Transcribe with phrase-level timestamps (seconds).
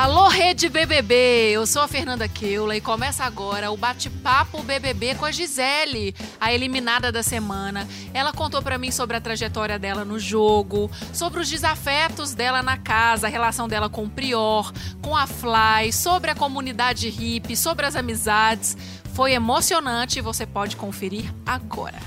[0.00, 1.50] Alô, Rede BBB!
[1.52, 6.54] Eu sou a Fernanda Keula e começa agora o bate-papo BBB com a Gisele, a
[6.54, 7.86] eliminada da semana.
[8.14, 12.78] Ela contou para mim sobre a trajetória dela no jogo, sobre os desafetos dela na
[12.78, 14.72] casa, a relação dela com o Prior,
[15.02, 18.78] com a Fly, sobre a comunidade hippie, sobre as amizades.
[19.12, 21.98] Foi emocionante e você pode conferir agora.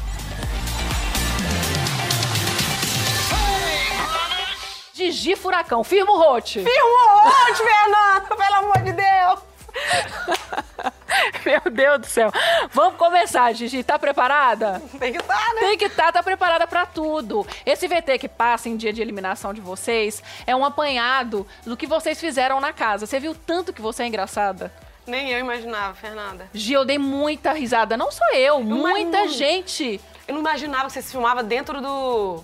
[4.94, 6.64] Gigi Furacão, firma o rote.
[6.64, 9.40] Firma o rote, Fernanda, pelo amor de Deus.
[11.44, 12.32] Meu Deus do céu.
[12.72, 13.84] Vamos começar, Gigi.
[13.84, 14.80] Tá preparada?
[15.00, 15.62] Tem que estar, tá, né?
[15.62, 17.46] Tem que estar, tá, tá preparada para tudo.
[17.66, 21.88] Esse VT que passa em dia de eliminação de vocês é um apanhado do que
[21.88, 23.08] vocês fizeram na casa.
[23.08, 24.72] Você viu tanto que você é engraçada?
[25.08, 26.48] Nem eu imaginava, Fernanda.
[26.54, 27.98] Gi, eu dei muita risada.
[27.98, 30.00] Não só eu, eu muita gente.
[30.28, 32.44] Eu não imaginava que você se filmava dentro do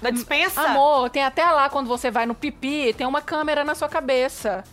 [0.00, 0.60] da dispensa?
[0.62, 4.64] Amor, tem até lá quando você vai no pipi, tem uma câmera na sua cabeça.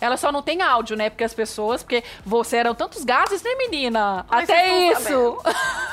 [0.00, 1.08] Ela só não tem áudio, né?
[1.08, 4.26] Porque as pessoas, porque você eram tantos gases, né, menina?
[4.28, 5.38] Mas até isso.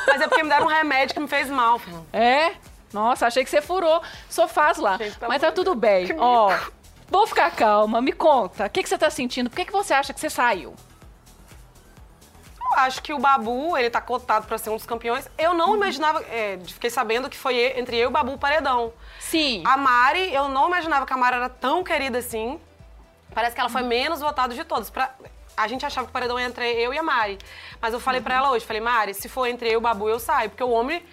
[0.08, 2.06] Mas é porque me deram um remédio que me fez mal, filho.
[2.12, 2.52] É?
[2.92, 4.98] Nossa, achei que você furou sofás lá.
[4.98, 6.08] Gente, Mas tá tudo bem.
[6.18, 6.54] Ó,
[7.10, 8.66] vou ficar calma, me conta.
[8.66, 9.50] O que, que você tá sentindo?
[9.50, 10.74] Por que, que você acha que você saiu?
[12.74, 15.30] Acho que o Babu, ele tá cotado para ser um dos campeões.
[15.38, 15.76] Eu não uhum.
[15.76, 18.94] imaginava, é, fiquei sabendo que foi entre eu e o Babu o Paredão.
[19.20, 19.64] Sim.
[19.66, 22.60] A Mari, eu não imaginava que a Mari era tão querida assim.
[23.34, 24.90] Parece que ela foi menos votada de todos.
[24.90, 25.14] Pra,
[25.56, 27.38] a gente achava que o Paredão ia entre eu e a Mari.
[27.80, 28.24] Mas eu falei uhum.
[28.24, 30.50] para ela hoje, falei, Mari, se for entre eu e o Babu, eu saio.
[30.50, 31.04] Porque o homem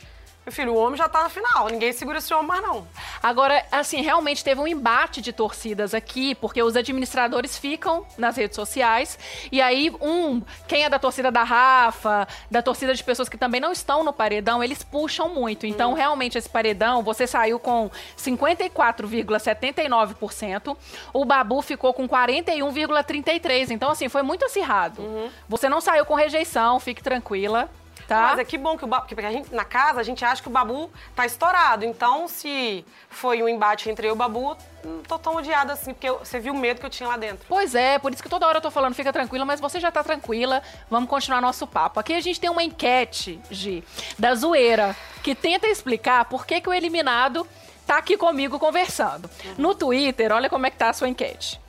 [0.49, 2.87] meu filho, o homem já tá na final, ninguém segura esse homem mais não.
[3.23, 8.57] Agora, assim, realmente teve um embate de torcidas aqui, porque os administradores ficam nas redes
[8.57, 9.19] sociais,
[9.53, 13.61] e aí um, quem é da torcida da Rafa, da torcida de pessoas que também
[13.61, 15.67] não estão no paredão, eles puxam muito.
[15.67, 15.95] Então, hum.
[15.95, 20.77] realmente, esse paredão, você saiu com 54,79%,
[21.13, 23.71] o Babu ficou com 41,33%.
[23.71, 25.03] Então, assim, foi muito acirrado.
[25.03, 25.29] Uhum.
[25.47, 27.69] Você não saiu com rejeição, fique tranquila.
[28.09, 28.23] Tá.
[28.23, 30.41] Mas é que bom que o Babu, porque a gente, na casa a gente acha
[30.41, 31.85] que o Babu tá estourado.
[31.85, 35.93] Então, se foi um embate entre eu e o Babu, não tô tão odiada assim,
[35.93, 37.45] porque eu, você viu o medo que eu tinha lá dentro.
[37.47, 39.93] Pois é, por isso que toda hora eu tô falando, fica tranquila, mas você já
[39.93, 40.63] tá tranquila.
[40.91, 42.01] Vamos continuar nosso papo.
[42.01, 43.85] Aqui a gente tem uma enquete, Gi,
[44.19, 47.47] da zoeira, que tenta explicar por que, que o eliminado
[47.87, 49.29] tá aqui comigo conversando.
[49.59, 51.61] No Twitter, olha como é que tá a sua enquete.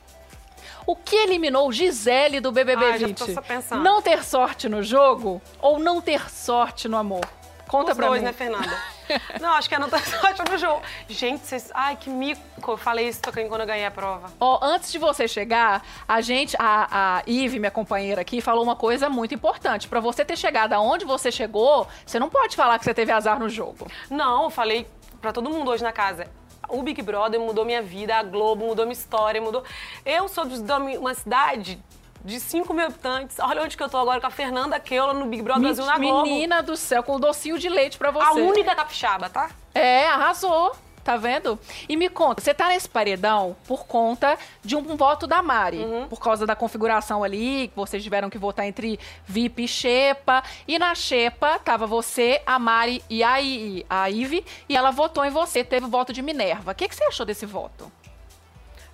[0.90, 3.20] O que eliminou Gisele do BBB Ai, 20?
[3.20, 3.84] Já tô só pensando.
[3.84, 7.24] Não ter sorte no jogo ou não ter sorte no amor?
[7.68, 8.26] Conta Os pra dois, mim.
[8.26, 8.76] né, Fernanda?
[9.40, 10.82] não, acho que é não ter sorte no jogo.
[11.08, 11.70] Gente, vocês...
[11.76, 12.42] Ai, que mico.
[12.72, 14.34] Eu falei isso quando eu ganhei a prova.
[14.40, 18.64] Ó, oh, antes de você chegar, a gente, a, a Ive, minha companheira aqui, falou
[18.64, 19.88] uma coisa muito importante.
[19.88, 23.38] Para você ter chegado aonde você chegou, você não pode falar que você teve azar
[23.38, 23.86] no jogo.
[24.10, 24.88] Não, eu falei
[25.22, 26.26] para todo mundo hoje na casa
[26.70, 29.64] o Big Brother mudou minha vida, a Globo mudou minha história, mudou.
[30.06, 30.56] Eu sou de
[30.98, 31.82] uma cidade
[32.24, 33.38] de 5 mil habitantes.
[33.40, 35.98] Olha onde que eu tô agora com a Fernanda Keula no Big Brother Brasil na
[35.98, 36.24] Globo.
[36.24, 38.26] Menina do céu, com um docinho de leite para você.
[38.26, 39.50] A única capixaba, tá?
[39.74, 40.76] É, arrasou.
[41.04, 41.58] Tá vendo?
[41.88, 45.78] E me conta, você tá nesse paredão por conta de um, um voto da Mari,
[45.78, 46.08] uhum.
[46.08, 50.44] por causa da configuração ali, que vocês tiveram que votar entre VIP e Xepa.
[50.68, 55.26] E na Xepa tava você, a Mari e a, I, a Ive, e ela votou
[55.26, 56.72] em você, teve o voto de Minerva.
[56.72, 57.92] O que, que você achou desse voto?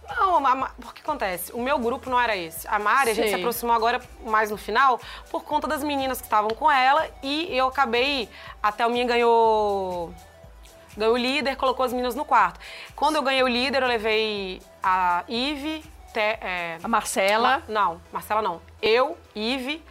[0.08, 1.52] Não, porque acontece?
[1.52, 2.68] O meu grupo não era esse.
[2.68, 3.12] A Mari, Sim.
[3.12, 5.00] a gente se aproximou agora mais no final
[5.32, 8.30] por conta das meninas que estavam com ela e eu acabei.
[8.62, 10.14] Até o minha ganhou
[10.96, 12.60] ganhou o líder, colocou as meninas no quarto.
[12.96, 15.84] Quando eu ganhei o líder, eu levei a Ive,
[16.14, 17.64] te, é, a Marcela.
[17.68, 18.62] Ma, não, Marcela não.
[18.82, 19.84] Eu, Ive,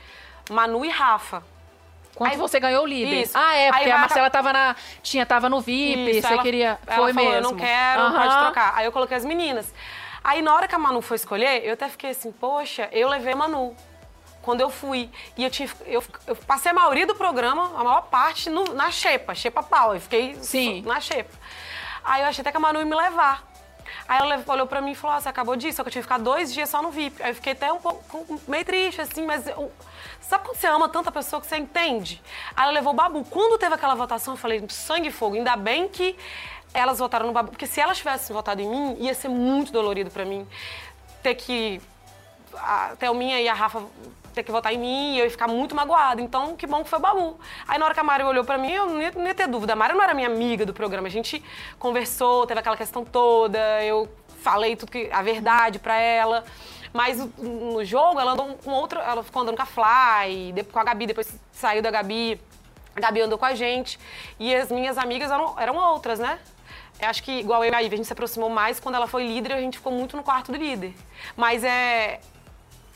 [0.50, 1.43] Manu e Rafa.
[2.14, 3.22] Quando aí, você ganhou o líder?
[3.22, 3.37] Isso.
[3.37, 6.78] Ah, é, porque a Marcela tava, na, tinha, tava no VIP, isso, você ela, queria...
[6.87, 7.32] Ela foi falou, mesmo.
[7.32, 8.12] eu não quero, uhum.
[8.12, 8.72] pode trocar.
[8.76, 9.75] Aí eu coloquei as meninas.
[10.22, 13.32] Aí na hora que a Manu foi escolher, eu até fiquei assim, poxa, eu levei
[13.32, 13.76] a Manu
[14.44, 15.10] quando eu fui.
[15.37, 18.91] E eu, tinha, eu, eu passei a maioria do programa, a maior parte, no, na
[18.91, 19.94] xepa, xepa pau.
[19.94, 20.82] Eu fiquei Sim.
[20.82, 21.34] na xepa.
[22.05, 23.55] Aí eu achei até que a Manu ia me levar.
[24.06, 26.02] Aí ela olhou pra mim e falou: ah, você acabou disso, só que eu tinha
[26.02, 27.23] que ficar dois dias só no VIP.
[27.23, 29.46] Aí eu fiquei até um pouco meio triste, assim, mas.
[29.46, 29.73] Eu,
[30.20, 32.23] sabe quando você ama tanta pessoa que você entende?
[32.55, 33.25] Aí ela levou o Babu.
[33.25, 36.17] Quando teve aquela votação, eu falei: sangue e fogo, ainda bem que
[36.75, 37.50] elas votaram no Babu.
[37.50, 40.47] Porque se elas tivessem votado em mim, ia ser muito dolorido pra mim.
[41.23, 41.81] Ter que.
[42.56, 43.82] A Thelminha e a Rafa
[44.34, 46.20] ter que votar em mim eu ia ficar muito magoada.
[46.20, 47.38] Então, que bom que foi o Babu.
[47.66, 49.46] Aí, na hora que a Mari olhou pra mim, eu não ia, não ia ter
[49.46, 49.72] dúvida.
[49.72, 51.06] A Mari não era minha amiga do programa.
[51.06, 51.42] A gente
[51.78, 54.08] conversou, teve aquela questão toda, eu
[54.42, 56.44] falei tudo que, a verdade pra ela.
[56.92, 59.00] Mas no jogo, ela andou com outra.
[59.00, 62.40] Ela ficou andando com a Fly, com a Gabi, depois saiu da Gabi.
[62.94, 63.98] A Gabi andou com a gente.
[64.38, 66.38] E as minhas amigas eram, eram outras, né?
[67.00, 69.06] Eu acho que, igual eu e a Ivy, a gente se aproximou mais quando ela
[69.06, 70.94] foi líder a gente ficou muito no quarto do líder.
[71.37, 72.20] Mas é.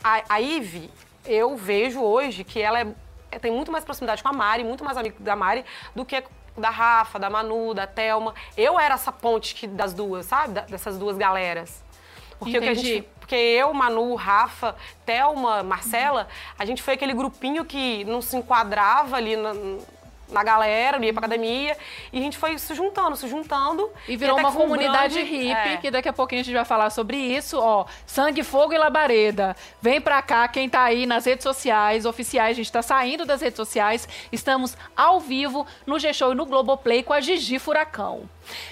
[0.01, 0.89] A, a Ivy,
[1.25, 2.79] eu vejo hoje que ela
[3.31, 6.23] é, tem muito mais proximidade com a Mari, muito mais amigo da Mari, do que
[6.57, 8.33] da Rafa, da Manu, da Thelma.
[8.57, 10.53] Eu era essa ponte que, das duas, sabe?
[10.53, 11.83] Da, dessas duas galeras.
[12.37, 13.07] Porque o que a gente.
[13.19, 14.75] Porque eu, Manu, Rafa,
[15.05, 16.27] Thelma, Marcela,
[16.57, 19.53] a gente foi aquele grupinho que não se enquadrava ali na,
[20.31, 21.77] na galera, ia pra academia,
[22.11, 23.89] e a gente foi se juntando, se juntando.
[24.07, 25.77] E virou uma comunidade grande, hippie, é.
[25.77, 27.85] que daqui a pouquinho a gente vai falar sobre isso, ó.
[28.05, 29.55] Sangue, Fogo e Labareda.
[29.81, 33.41] Vem pra cá, quem tá aí nas redes sociais oficiais, a gente tá saindo das
[33.41, 38.29] redes sociais, estamos ao vivo no G-Show e no Globoplay com a Gigi Furacão.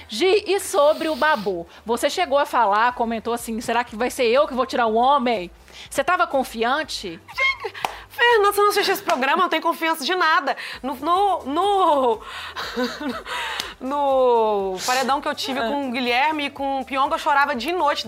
[0.07, 1.68] Gi, e sobre o Babu?
[1.86, 4.95] Você chegou a falar, comentou assim, será que vai ser eu que vou tirar o
[4.95, 5.51] homem?
[5.89, 7.19] Você tava confiante?
[7.36, 7.74] Gente,
[8.17, 10.57] Fernando, você não assistiu esse programa, não tem confiança de nada.
[10.81, 12.21] No, no, no,
[13.79, 15.67] no paredão que eu tive é.
[15.67, 18.07] com o Guilherme e com o Pionga, eu chorava de noite.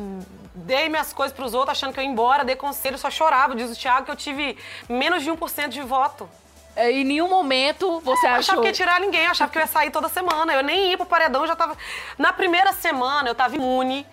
[0.56, 3.56] Dei minhas coisas pros outros, achando que eu ia embora, dei conselho, só chorava.
[3.56, 4.58] Diz o Thiago que eu tive
[4.90, 6.28] menos de 1% de voto.
[6.76, 8.30] É, em nenhum momento você achou...
[8.30, 10.54] Eu achava que ia tirar ninguém, eu achava que eu ia sair toda semana.
[10.54, 11.78] Eu nem ia pro paredão, já tava...
[12.18, 14.08] Na primeira semana eu tava imune.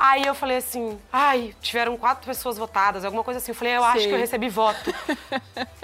[0.00, 3.50] Aí eu falei assim, ai, tiveram quatro pessoas votadas, alguma coisa assim.
[3.50, 4.90] Eu falei, eu acho que eu recebi voto.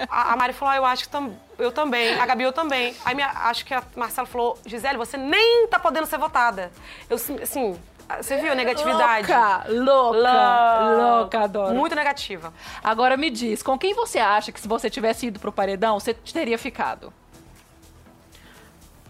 [0.09, 2.19] a, a, Mari falou, ah, eu acho que tam, eu também.
[2.19, 2.97] A Gabi, eu também.
[3.05, 6.73] Aí minha, acho que a Marcela falou, Gisele, você nem tá podendo ser votada.
[7.11, 7.79] Eu, assim,
[8.19, 9.31] você viu a negatividade?
[9.31, 11.75] Louca, louca, louca, adoro.
[11.75, 12.55] Muito negativa.
[12.83, 16.15] Agora me diz, com quem você acha que se você tivesse ido pro paredão, você
[16.15, 17.13] teria ficado?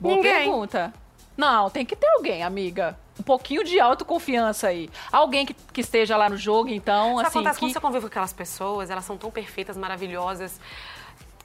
[0.00, 0.34] Boa Ninguém.
[0.34, 0.92] pergunta.
[1.36, 4.90] Não, tem que ter alguém, amiga um pouquinho de autoconfiança aí.
[5.10, 7.38] Alguém que, que esteja lá no jogo, então, Isso assim...
[7.38, 7.64] acontece que...
[7.66, 10.60] quando você convive com aquelas pessoas, elas são tão perfeitas, maravilhosas,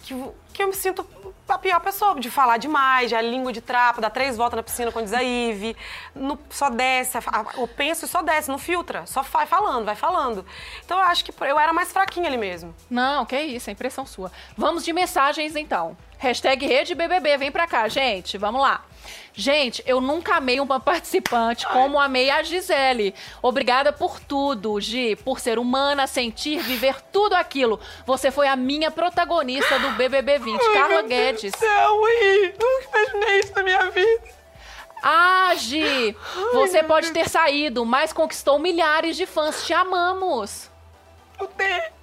[0.03, 0.13] que,
[0.51, 1.05] que eu me sinto
[1.47, 4.63] a pior pessoa, de falar demais, de a língua de trapo, dar três voltas na
[4.63, 5.75] piscina quando diz a Ive,
[6.15, 7.17] no, só desce,
[7.57, 10.45] eu penso e só desce, não filtra, só vai falando, vai falando.
[10.85, 12.73] Então eu acho que eu era mais fraquinha ali mesmo.
[12.89, 14.31] Não, que isso, é impressão sua.
[14.57, 15.97] Vamos de mensagens então.
[16.17, 18.85] Hashtag Rede BBB, vem pra cá, gente, vamos lá.
[19.33, 23.15] Gente, eu nunca amei uma participante como amei a Gisele.
[23.41, 27.79] Obrigada por tudo, Gi, por ser humana, sentir, viver tudo aquilo.
[28.05, 31.53] Você foi a minha protagonista do BBB 20, Ai, Carla Guedes.
[31.57, 34.21] Céu, Ui, nunca imaginei isso na minha vida.
[35.03, 36.15] Ah, Gi,
[36.53, 39.65] você pode ter saído, mas conquistou milhares de fãs.
[39.65, 40.69] Te amamos.
[41.39, 42.00] Eu tenho.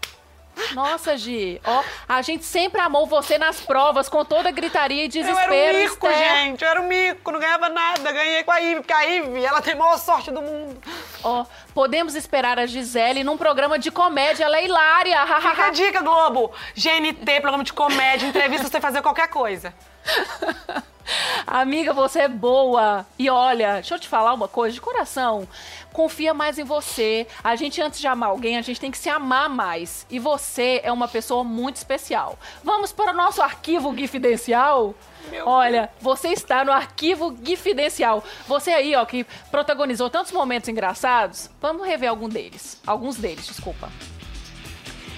[0.74, 5.52] Nossa, Gi, ó, a gente sempre amou você nas provas, com toda gritaria e desespero.
[5.52, 6.28] Eu era um mico, Esther.
[6.28, 8.12] gente, eu era um mico, não ganhava nada.
[8.12, 10.80] Ganhei com a Ivy, porque a Ivy, ela tem a maior sorte do mundo.
[11.22, 11.44] Ó,
[11.74, 15.18] podemos esperar a Gisele num programa de comédia, ela é hilária.
[15.50, 16.52] Fica a dica, Globo.
[16.76, 19.72] GNT, programa de comédia, entrevista, você fazer qualquer coisa.
[21.46, 23.06] Amiga, você é boa.
[23.18, 25.48] E olha, deixa eu te falar uma coisa de coração.
[25.92, 27.26] Confia mais em você.
[27.42, 30.06] A gente, antes de amar alguém, a gente tem que se amar mais.
[30.10, 32.38] E você é uma pessoa muito especial.
[32.62, 34.94] Vamos para o nosso arquivo gifidencial?
[35.30, 38.22] Meu Olha, você está no arquivo gifidencial.
[38.46, 42.80] Você aí, ó, que protagonizou tantos momentos engraçados, vamos rever algum deles.
[42.86, 43.90] Alguns deles, desculpa.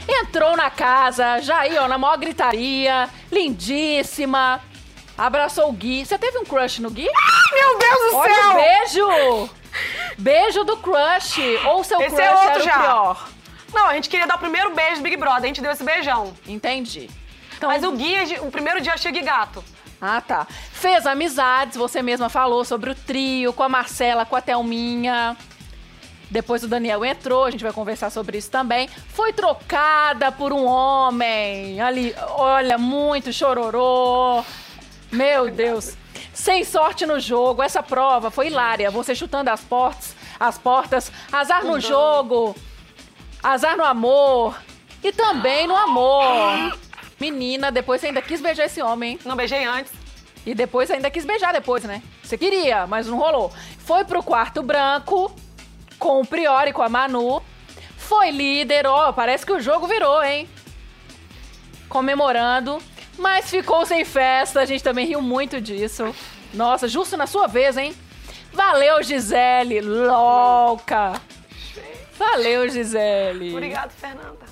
[0.09, 4.61] Entrou na casa, já aí, ó, na maior gritaria, lindíssima,
[5.21, 6.07] Abraçou o Gui.
[6.07, 7.07] Você teve um crush no Gui?
[7.07, 8.55] Ah, meu Deus do Olha céu!
[8.55, 9.51] beijo!
[10.17, 11.39] Beijo do crush.
[11.67, 12.77] Ou seu esse é crush é outro já.
[12.77, 13.29] o pior?
[13.75, 15.45] Não, a gente queria dar o primeiro beijo do Big Brother.
[15.45, 16.33] A gente deu esse beijão.
[16.49, 17.11] Entendi.
[17.55, 17.69] Então...
[17.69, 19.63] Mas o Gui, o primeiro dia achei Gui gato.
[20.01, 20.47] Ah, tá.
[20.73, 25.37] Fez amizades, você mesma falou sobre o trio, com a Marcela, com a Thelminha.
[26.31, 28.89] Depois o Daniel entrou, a gente vai conversar sobre isso também.
[29.09, 34.43] Foi trocada por um homem ali, olha, muito chororô.
[35.11, 35.97] Meu Deus.
[36.33, 37.63] Sem sorte no jogo.
[37.63, 38.91] Essa prova foi hilária.
[38.91, 42.55] Você chutando as portas, as portas, azar no jogo,
[43.43, 44.57] azar no amor
[45.03, 46.79] e também no amor.
[47.19, 49.19] Menina, depois você ainda quis beijar esse homem.
[49.25, 49.93] Não beijei antes.
[50.47, 52.03] E depois ainda quis beijar depois, né?
[52.23, 53.53] Você queria, mas não rolou.
[53.79, 55.35] Foi pro quarto branco
[55.99, 57.43] com o Priori, com a Manu.
[57.97, 60.49] Foi líder, ó, parece que o jogo virou, hein?
[61.89, 62.83] Comemorando.
[63.21, 66.15] Mas ficou sem festa, a gente também riu muito disso.
[66.55, 67.95] Nossa, justo na sua vez, hein?
[68.51, 71.21] Valeu, Gisele, louca!
[72.17, 73.53] Valeu, Gisele.
[73.53, 74.47] Obrigada, Fernanda.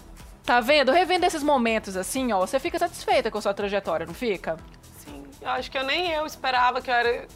[0.45, 0.93] Tá vendo?
[0.93, 4.59] Revendo esses momentos assim, ó, você fica satisfeita com a sua trajetória, não fica?
[4.99, 7.27] Sim, eu acho que eu nem eu esperava que eu era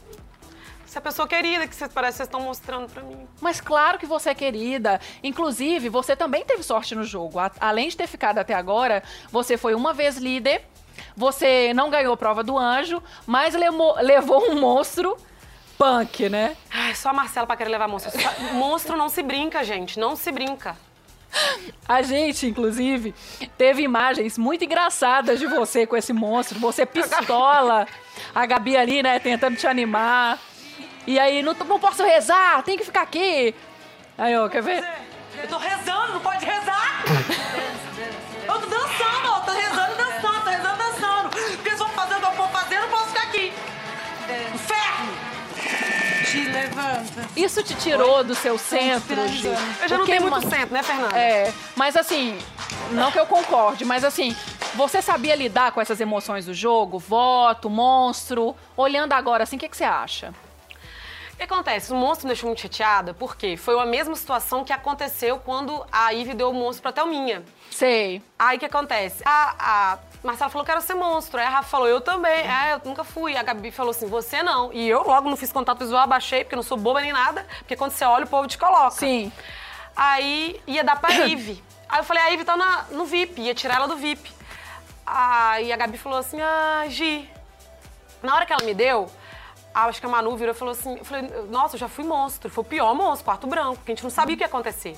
[0.87, 3.27] essa pessoa querida que vocês parece que vocês estão mostrando para mim.
[3.41, 5.01] Mas claro que você é querida.
[5.23, 7.39] Inclusive, você também teve sorte no jogo.
[7.59, 10.63] além de ter ficado até agora, você foi uma vez líder
[11.17, 15.17] você não ganhou prova do anjo, mas levou um monstro
[15.79, 16.57] punk, né?
[16.71, 18.13] Ai, só a Marcela pra querer levar monstro.
[18.53, 19.99] Monstro não se brinca, gente.
[19.99, 20.77] Não se brinca.
[21.89, 23.15] A gente, inclusive,
[23.57, 26.59] teve imagens muito engraçadas de você com esse monstro.
[26.61, 27.87] Você pistola,
[28.35, 30.39] a Gabi ali, né, tentando te animar.
[31.07, 33.55] E aí, não, não posso rezar, tem que ficar aqui.
[34.17, 34.85] Aí, ó, quer ver?
[35.43, 37.03] Eu tô rezando, não pode rezar!
[46.33, 47.29] Te levanta.
[47.37, 49.47] Isso te tirou do seu centro, Gi?
[49.49, 51.17] Eu já não Porque, tenho muito ma- centro, né, Fernanda?
[51.19, 52.39] É, mas assim,
[52.93, 54.35] não que eu concorde, mas assim,
[54.75, 56.99] você sabia lidar com essas emoções do jogo?
[56.99, 58.57] Voto, monstro.
[58.77, 60.33] Olhando agora, assim, o que, que você acha?
[61.33, 61.93] O que acontece?
[61.93, 66.11] O monstro me deixou muito chateada, porque foi a mesma situação que aconteceu quando a
[66.11, 67.43] Ivy deu o monstro pra Thelminha.
[67.71, 68.23] Sei.
[68.39, 69.23] Aí o que acontece?
[69.25, 71.41] A, a Marcela falou que era ser monstro.
[71.41, 72.33] Aí a Rafa falou, eu também.
[72.47, 73.37] É, eu nunca fui.
[73.37, 74.73] A Gabi falou assim, você não.
[74.73, 77.45] E eu logo não fiz contato visual, abaixei, porque não sou boba nem nada.
[77.59, 78.93] Porque quando você olha, o povo te coloca.
[78.93, 79.33] Sim.
[79.97, 81.63] Aí ia dar pra Ive.
[81.89, 84.33] Aí eu falei, a Ive tá na- no VIP, ia tirar ela do VIP.
[85.05, 87.29] Aí a Gabi falou assim, ah, Gi.
[88.23, 89.11] Na hora que ela me deu,
[89.75, 92.49] acho que a Manu virou e falou assim, eu falei, nossa, eu já fui monstro.
[92.49, 94.97] Foi o pior monstro, quarto branco, porque a gente não sabia o que ia acontecer.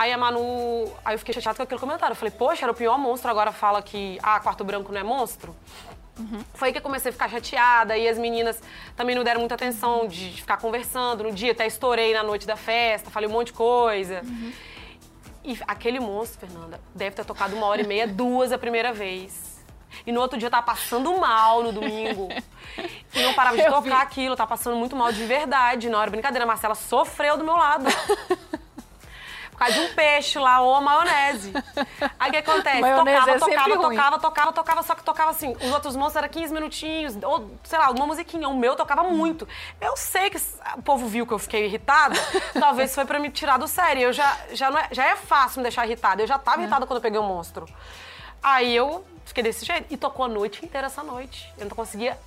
[0.00, 2.12] Aí a Manu, aí eu fiquei chateada com aquele comentário.
[2.12, 5.02] Eu falei, poxa, era o pior monstro, agora fala que, ah, quarto branco não é
[5.02, 5.54] monstro?
[6.54, 8.58] Foi aí que eu comecei a ficar chateada e as meninas
[8.96, 11.52] também não deram muita atenção de, de ficar conversando no dia.
[11.52, 14.22] Até estourei na noite da festa, falei um monte de coisa.
[15.44, 19.62] E aquele monstro, Fernanda, deve ter tocado uma hora e meia, duas a primeira vez.
[20.06, 22.28] E no outro dia eu tava passando mal no domingo.
[23.12, 23.92] E não parava de Eu tocar vi.
[23.92, 25.90] aquilo, eu tava passando muito mal de verdade.
[25.90, 27.84] Na hora, brincadeira, a Marcela sofreu do meu lado.
[29.60, 31.52] Causa de um peixe lá, ou a maionese.
[32.18, 32.80] Aí o que acontece?
[32.80, 33.96] Maionese tocava, é tocava, ruim.
[33.96, 35.54] tocava, tocava, tocava, só que tocava assim.
[35.60, 38.48] Os outros monstros eram 15 minutinhos, ou sei lá, uma musiquinha.
[38.48, 39.46] O meu tocava muito.
[39.78, 40.38] Eu sei que
[40.78, 42.14] o povo viu que eu fiquei irritada,
[42.58, 44.00] talvez foi pra me tirar do sério.
[44.00, 46.22] Eu já, já, não é, já é fácil me deixar irritada.
[46.22, 47.66] Eu já tava irritada quando eu peguei o monstro.
[48.42, 49.92] Aí eu fiquei desse jeito.
[49.92, 51.52] E tocou a noite inteira essa noite.
[51.58, 52.18] Eu não conseguia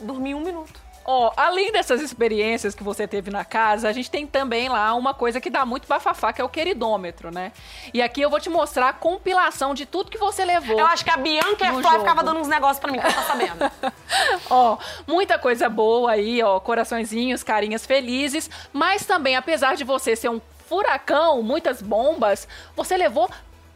[0.00, 0.80] dormir um minuto.
[1.04, 5.14] Ó, além dessas experiências que você teve na casa, a gente tem também lá uma
[5.14, 7.52] coisa que dá muito bafafá, que é o queridômetro, né?
[7.92, 10.78] E aqui eu vou te mostrar a compilação de tudo que você levou.
[10.78, 11.98] Eu acho que a Bianca No Airfly jogo.
[12.00, 13.72] ficava dando uns negócios pra mim, que eu tô sabendo.
[14.50, 14.76] Ó,
[15.06, 20.40] muita coisa boa aí, ó, coraçõezinhos, carinhas felizes, mas também, apesar de você ser um
[20.68, 23.28] furacão, muitas bombas, você levou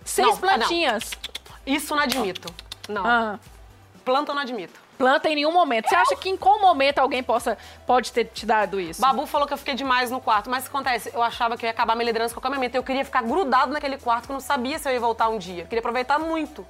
[0.05, 0.41] seis Não, ah, não.
[0.59, 1.11] plantinhas.
[1.67, 2.53] Isso eu não admito.
[2.89, 3.07] Não.
[3.07, 3.39] Ah,
[4.05, 4.84] Planta eu não admito.
[4.99, 5.89] Planta em nenhum momento.
[5.89, 9.01] Você acha que em qual momento alguém possa, pode ter te dado isso?
[9.01, 11.11] Babu falou que eu fiquei demais no quarto, mas o que acontece?
[11.13, 12.75] Eu achava que eu ia acabar minha liderança a qualquer momento.
[12.75, 15.39] Eu queria ficar grudado naquele quarto, que eu não sabia se eu ia voltar um
[15.39, 15.63] dia.
[15.63, 16.67] Eu queria aproveitar muito.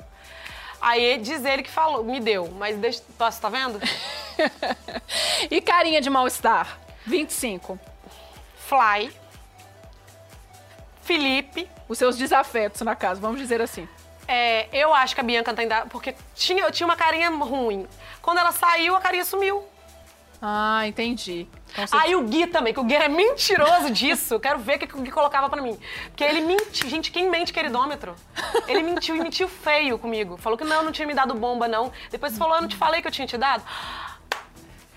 [0.80, 3.02] Aí diz ele que falou, me deu, mas deixa.
[3.16, 3.80] Tá vendo?
[5.50, 6.78] e carinha de mal-estar?
[7.06, 7.78] 25.
[8.56, 9.10] Fly.
[11.02, 11.68] Felipe.
[11.88, 13.88] Os seus desafetos na casa, vamos dizer assim.
[14.26, 15.86] É, eu acho que a Bianca tá ainda.
[15.86, 17.86] Porque tinha, eu tinha uma carinha ruim.
[18.22, 19.64] Quando ela saiu, a carinha sumiu.
[20.40, 21.46] Ah, entendi.
[21.72, 24.38] Então você- Aí o Gui também, que o Gui é mentiroso disso.
[24.38, 25.78] Quero ver o que que o Gui colocava pra mim.
[26.08, 26.88] Porque ele mentiu.
[26.88, 28.14] Gente, quem mente queridômetro?
[28.68, 30.36] Ele mentiu e mentiu feio comigo.
[30.36, 31.90] Falou que não, não tinha me dado bomba, não.
[32.10, 33.62] Depois falou, eu não te falei que eu tinha te dado.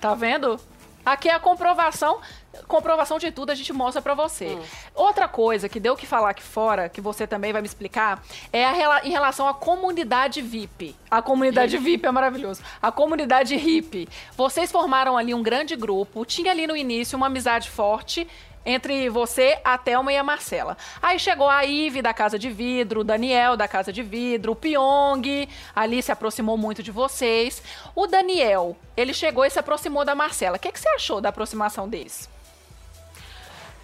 [0.01, 0.59] Tá vendo?
[1.05, 2.19] Aqui é a comprovação,
[2.67, 4.57] comprovação de tudo a gente mostra pra você.
[4.95, 8.65] Outra coisa que deu que falar aqui fora, que você também vai me explicar, é
[8.65, 10.95] a em relação à comunidade VIP.
[11.09, 12.61] A comunidade VIP é maravilhoso.
[12.81, 14.07] A comunidade hippie.
[14.35, 18.27] Vocês formaram ali um grande grupo, tinha ali no início uma amizade forte
[18.67, 20.75] entre você, a Thelma e a Marcela.
[21.01, 24.55] Aí chegou a Ive da Casa de Vidro, o Daniel da Casa de Vidro, o
[24.55, 27.63] Pyong, ali se aproximou muito de vocês.
[27.95, 30.57] O Daniel, ele chegou e se aproximou da Marcela.
[30.57, 32.29] O que, que você achou da aproximação deles?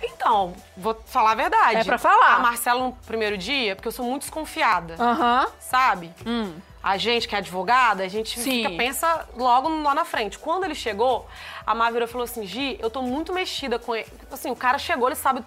[0.04, 1.78] Então, vou falar a verdade.
[1.78, 2.36] É pra falar.
[2.36, 4.96] A Marcela no primeiro dia, porque eu sou muito desconfiada.
[5.00, 5.48] Aham.
[5.60, 6.12] Sabe?
[6.26, 6.54] Hum.
[6.82, 10.38] A gente que é advogada, a gente fica, pensa logo lá na frente.
[10.38, 11.26] Quando ele chegou,
[11.66, 14.12] a Má virou e falou assim: Gi, eu tô muito mexida com ele.
[14.30, 15.44] Assim, o cara chegou, ele sabe.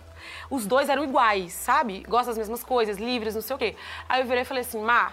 [0.49, 2.03] Os dois eram iguais, sabe?
[2.09, 3.77] Gostam das mesmas coisas, livres, não sei o quê.
[4.09, 5.13] Aí eu virei e falei assim: Má,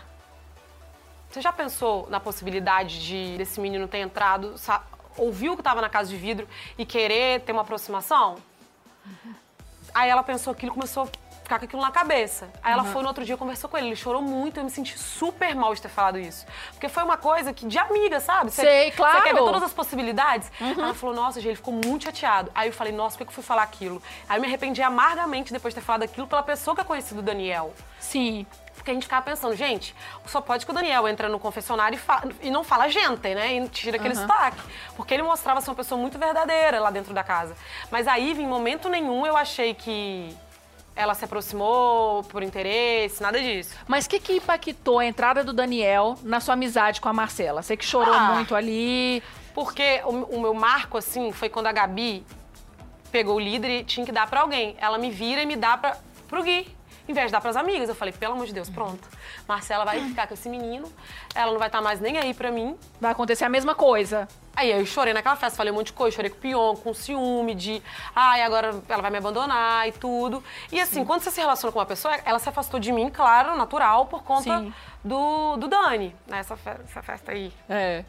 [1.30, 4.56] você já pensou na possibilidade de desse menino ter entrado,
[5.18, 6.48] ouviu que tava na casa de vidro
[6.78, 8.36] e querer ter uma aproximação?
[9.94, 11.08] Aí ela pensou aquilo e começou a
[11.44, 12.50] ficar com aquilo na cabeça.
[12.64, 14.98] Aí ela foi no outro dia, conversou com ele, ele chorou muito, eu me senti
[14.98, 16.46] super mal de ter falado isso.
[16.72, 18.50] Porque foi uma coisa que de amiga, sabe?
[18.50, 19.18] Você- Sei, claro.
[19.18, 20.52] Você quer ver todas as possibilidades?
[20.60, 22.50] Ela falou, nossa, gente, ele ficou muito chateado.
[22.56, 24.02] Aí eu falei, nossa, por que eu fui falar aquilo?
[24.28, 27.14] Aí eu me arrependi amargamente depois de ter falado aquilo pela pessoa que eu conheci
[27.14, 27.74] do Daniel.
[28.00, 28.48] Sim.
[28.84, 32.00] Porque a gente ficava pensando, gente, só pode que o Daniel entra no confessionário e,
[32.00, 33.56] fa- e não fala gente, né?
[33.56, 34.60] E tira aquele sotaque.
[34.98, 37.56] Porque ele mostrava ser uma pessoa muito verdadeira lá dentro da casa.
[37.90, 40.36] Mas aí, em momento nenhum, eu achei que
[40.98, 43.74] ela se aproximou por interesse, nada disso.
[43.88, 47.62] Mas o que, que impactou a entrada do Daniel na sua amizade com a Marcela?
[47.62, 48.34] Você que chorou Ah.
[48.34, 49.24] muito ali.
[49.54, 52.26] Porque o, o meu marco, assim, foi quando a Gabi
[53.14, 54.76] pegou o líder e tinha que dar pra alguém.
[54.78, 55.96] Ela me vira e me dá pra,
[56.28, 56.68] pro Gui.
[57.08, 59.08] Em vez de dar pras amigas, eu falei, pelo amor de Deus, pronto.
[59.48, 60.90] Marcela vai ficar com esse menino,
[61.36, 62.78] ela não vai estar mais nem aí pra mim.
[63.00, 64.28] Vai acontecer a mesma coisa.
[64.56, 66.94] Aí eu chorei naquela festa, falei um monte de coisa, chorei com o Pion, com
[66.94, 67.82] ciúme, de
[68.16, 70.44] ai, agora ela vai me abandonar e tudo.
[70.72, 73.58] E assim, quando você se relaciona com uma pessoa, ela se afastou de mim, claro,
[73.58, 74.74] natural, por conta Sim.
[75.04, 76.40] do, do Dani, né?
[76.40, 77.52] Essa festa aí.
[77.68, 78.06] É.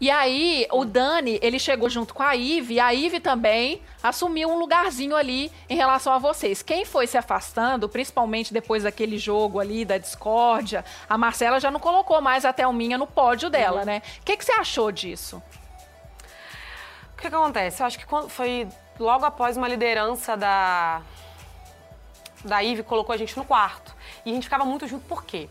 [0.00, 4.50] E aí, o Dani, ele chegou junto com a Ive, e a Ive também assumiu
[4.50, 6.62] um lugarzinho ali em relação a vocês.
[6.62, 11.80] Quem foi se afastando, principalmente depois daquele jogo ali da discórdia, a Marcela já não
[11.80, 14.02] colocou mais a Thelminha no pódio dela, né?
[14.20, 15.42] O que, que você achou disso?
[17.14, 17.82] O que, acontece?
[17.82, 18.66] Eu acho que foi
[18.98, 21.02] logo após uma liderança da.
[22.42, 23.94] Da Ive colocou a gente no quarto.
[24.24, 25.48] E a gente ficava muito junto, por quê?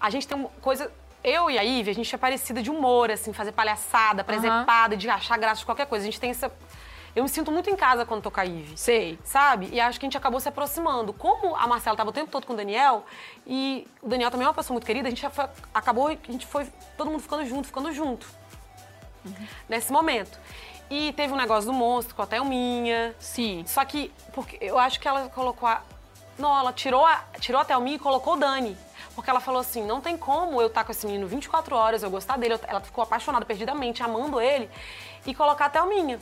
[0.00, 0.90] A gente tem uma coisa.
[1.22, 5.08] Eu e a Ive, a gente é parecida de humor, assim, fazer palhaçada, presepada, de
[5.10, 6.04] achar graça de qualquer coisa.
[6.04, 6.50] A gente tem essa.
[7.16, 8.76] Eu me sinto muito em casa quando tô com a Ive.
[8.76, 9.18] Sei.
[9.24, 9.68] Sabe?
[9.72, 11.12] E acho que a gente acabou se aproximando.
[11.12, 13.04] Como a Marcela estava o tempo todo com o Daniel,
[13.46, 16.46] e o Daniel também é uma pessoa muito querida, a gente foi- acabou, a gente
[16.46, 18.26] foi todo mundo ficando junto, ficando junto.
[19.68, 20.38] Nesse momento.
[20.88, 23.14] E teve um negócio do monstro com a Thelminha.
[23.18, 23.64] Sim.
[23.66, 25.82] Só que, porque eu acho que ela colocou a.
[26.38, 28.76] Não, ela tirou a, tirou a Thelminha e colocou o Dani.
[29.18, 32.08] Porque ela falou assim: não tem como eu estar com esse menino 24 horas, eu
[32.08, 32.56] gostar dele.
[32.68, 34.70] Ela ficou apaixonada perdidamente, amando ele,
[35.26, 36.20] e colocar a Thelminha.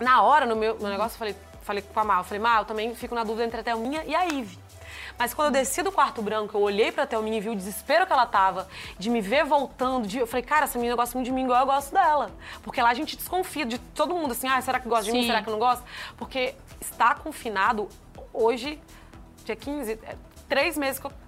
[0.00, 2.62] Na hora, no meu, meu negócio, eu falei, falei com a Mal, eu falei, Mal,
[2.62, 4.58] eu também fico na dúvida entre a Thelminha e a Ive.
[5.16, 8.04] Mas quando eu desci do quarto branco, eu olhei pra Thelminha e vi o desespero
[8.04, 8.66] que ela tava,
[8.98, 11.60] de me ver voltando, de, eu falei, cara, essa menina gosta muito de mim igual
[11.60, 12.32] eu gosto dela.
[12.64, 15.20] Porque lá a gente desconfia de todo mundo, assim, ah, será que gosta de mim,
[15.20, 15.28] Sim.
[15.28, 15.84] será que não gosta?
[16.16, 17.88] Porque estar confinado,
[18.32, 18.82] hoje,
[19.44, 20.16] dia 15, é
[20.48, 21.21] três meses que eu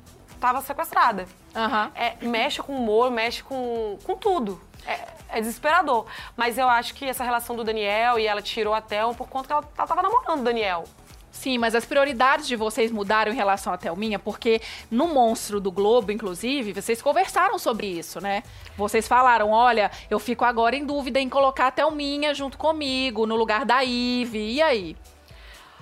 [0.44, 1.26] tava sequestrada.
[1.57, 1.90] Aham.
[1.94, 4.61] É, mexe com o humor, mexe com, com tudo.
[4.87, 6.04] É, é desesperador.
[6.37, 9.46] Mas eu acho que essa relação do Daniel e ela tirou a Thelma por conta
[9.46, 10.85] que ela, ela tava namorando o Daniel.
[11.33, 15.72] Sim, mas as prioridades de vocês mudaram em relação à Thelminha, porque no Monstro do
[15.72, 18.42] Globo, inclusive, vocês conversaram sobre isso, né?
[18.76, 23.35] Vocês falaram, olha, eu fico agora em dúvida em colocar a Thelminha junto comigo, no
[23.35, 24.96] lugar da Ive, e aí?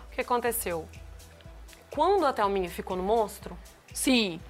[0.06, 0.88] O que aconteceu?
[1.90, 3.58] Quando a Thelminha ficou no monstro,
[3.92, 4.40] Sim,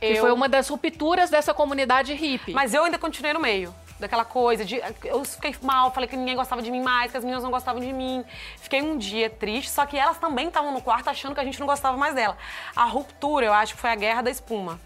[0.00, 2.52] que Eu- foi uma das rupturas dessa comunidade hippie.
[2.52, 3.74] mas eu ainda continuei no meio.
[3.98, 4.80] Daquela coisa de.
[5.04, 7.82] Eu fiquei mal, falei que ninguém gostava de mim mais, que as meninas não gostavam
[7.82, 8.24] de mim.
[8.56, 11.60] Fiquei um dia triste, só que elas também estavam no quarto achando que a gente
[11.60, 12.34] não gostava mais dela.
[12.74, 14.80] A ruptura, eu acho que foi a guerra da espuma.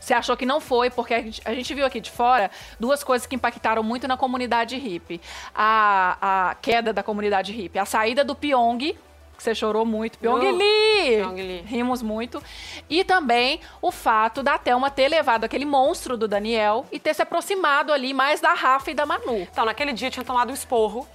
[0.00, 3.02] Você achou que não foi, porque a gente, a gente viu aqui de fora duas
[3.04, 5.20] coisas que impactaram muito na comunidade hippie.
[5.54, 8.96] A, a queda da comunidade hippie, a saída do Pyong,
[9.38, 10.18] que você chorou muito.
[10.18, 11.16] Pyong Uh, Lee!
[11.22, 11.62] Pyong Lee.
[11.62, 12.42] Rimos muito.
[12.90, 17.22] E também o fato da Thelma ter levado aquele monstro do Daniel e ter se
[17.22, 19.38] aproximado ali mais da Rafa e da Manu.
[19.42, 21.08] Então, naquele dia eu tinha tomado um esporro.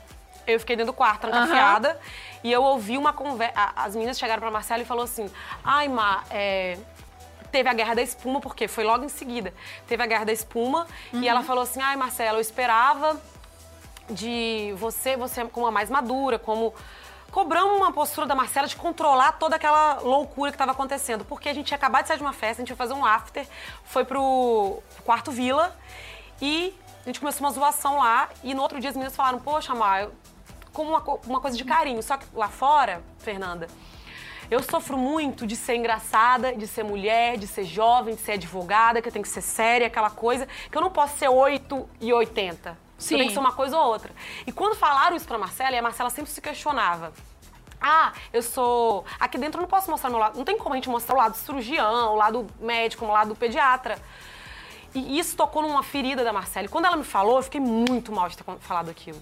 [0.47, 1.99] Eu fiquei dentro do quarto, trancafiada.
[2.43, 3.53] E eu ouvi uma conversa.
[3.75, 5.29] As meninas chegaram pra Marcela e falou assim:
[5.63, 6.77] Ai, Má, é,
[7.51, 9.53] teve a guerra da espuma, porque foi logo em seguida.
[9.87, 10.87] Teve a guerra da espuma.
[11.13, 13.21] E ela falou assim: Ai, Marcela, eu esperava
[14.09, 16.73] de você, você como a mais madura, como.
[17.33, 21.25] Cobramos uma postura da Marcela de controlar toda aquela loucura que estava acontecendo.
[21.25, 23.03] Porque a gente tinha acabado de sair de uma festa, a gente ia fazer um
[23.03, 23.47] after,
[23.83, 25.75] foi pro quarto Vila.
[26.39, 28.29] E a gente começou uma zoação lá.
[28.43, 30.13] E no outro dia as meninas falaram: Poxa, eu
[30.71, 32.03] como uma, uma coisa de carinho.
[32.03, 33.67] Só que lá fora, Fernanda,
[34.51, 39.01] eu sofro muito de ser engraçada, de ser mulher, de ser jovem, de ser advogada,
[39.01, 42.13] que eu tenho que ser séria, aquela coisa, que eu não posso ser 8 e
[42.13, 42.82] 80.
[43.03, 43.15] Sim.
[43.17, 44.11] Tenho que ser uma coisa ou outra.
[44.47, 47.11] E quando falaram isso pra Marcela, e a Marcela sempre se questionava.
[47.81, 49.03] Ah, eu sou.
[49.19, 50.37] Aqui dentro eu não posso mostrar meu lado.
[50.37, 53.97] Não tem como a gente mostrar o lado cirurgião, o lado médico, o lado pediatra.
[54.95, 56.65] E isso tocou numa ferida da Marcela.
[56.65, 59.21] E quando ela me falou, eu fiquei muito mal de ter falado aquilo.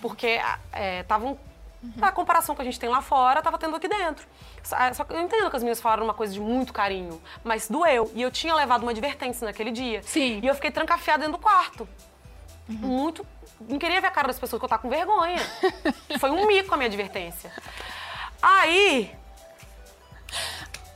[0.00, 0.40] Porque
[0.72, 1.38] é, tava um-
[2.00, 4.26] a comparação que a gente tem lá fora, tava tendo aqui dentro.
[4.62, 7.20] Só, é, só que eu entendo que as meninas falaram uma coisa de muito carinho,
[7.44, 8.10] mas doeu.
[8.14, 10.02] E eu tinha levado uma advertência naquele dia.
[10.02, 10.40] Sim.
[10.42, 11.86] E eu fiquei trancafiada dentro do quarto.
[12.68, 13.26] Muito.
[13.60, 15.40] Não queria ver a cara das pessoas que eu tava com vergonha.
[16.18, 17.50] Foi um mico a minha advertência.
[18.42, 19.14] Aí,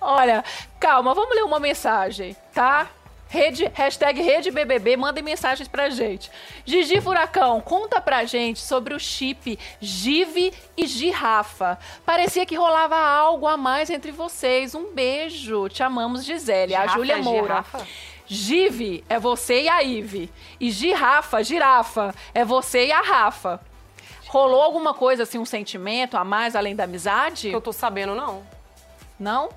[0.00, 0.44] Olha,
[0.78, 2.88] calma, vamos ler uma mensagem, tá?
[3.30, 6.30] Rede, hashtag Rede BBB, mandem mensagens pra gente.
[6.64, 11.78] Gigi Furacão, conta pra gente sobre o chip Give e Girafa.
[12.06, 14.74] Parecia que rolava algo a mais entre vocês.
[14.74, 15.68] Um beijo.
[15.68, 16.74] Te amamos, Gisele.
[16.74, 17.42] a Girafa Júlia é Moura.
[17.42, 17.86] girafa?
[18.28, 20.30] Give é você e a Ive.
[20.60, 23.60] E Girafa, girafa, é você e a Rafa.
[24.28, 27.48] Rolou alguma coisa assim, um sentimento a mais além da amizade?
[27.48, 28.42] Que eu tô sabendo, não.
[29.18, 29.48] Não?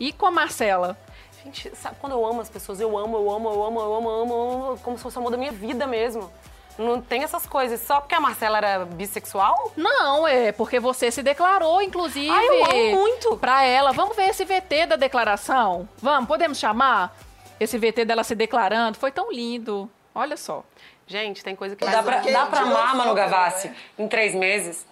[0.00, 0.96] E com a Marcela?
[1.44, 2.80] Gente, sabe quando eu amo as pessoas?
[2.80, 5.18] Eu amo, eu amo, eu amo, eu amo, eu amo, eu amo como se fosse
[5.18, 6.32] o amor da minha vida mesmo.
[6.78, 7.80] Não tem essas coisas.
[7.80, 9.72] Só porque a Marcela era bissexual?
[9.76, 12.30] Não, é porque você se declarou, inclusive.
[12.30, 13.36] Ai, eu amo muito.
[13.36, 13.92] Pra ela.
[13.92, 15.86] Vamos ver esse VT da declaração?
[16.00, 17.14] Vamos, podemos chamar?
[17.62, 18.98] Esse VT dela se declarando.
[18.98, 19.90] Foi tão lindo.
[20.14, 20.64] Olha só.
[21.06, 23.76] Gente, tem coisa que Mas dá pra, dá pra amar, Manu Gavassi, né?
[23.98, 24.86] em três meses.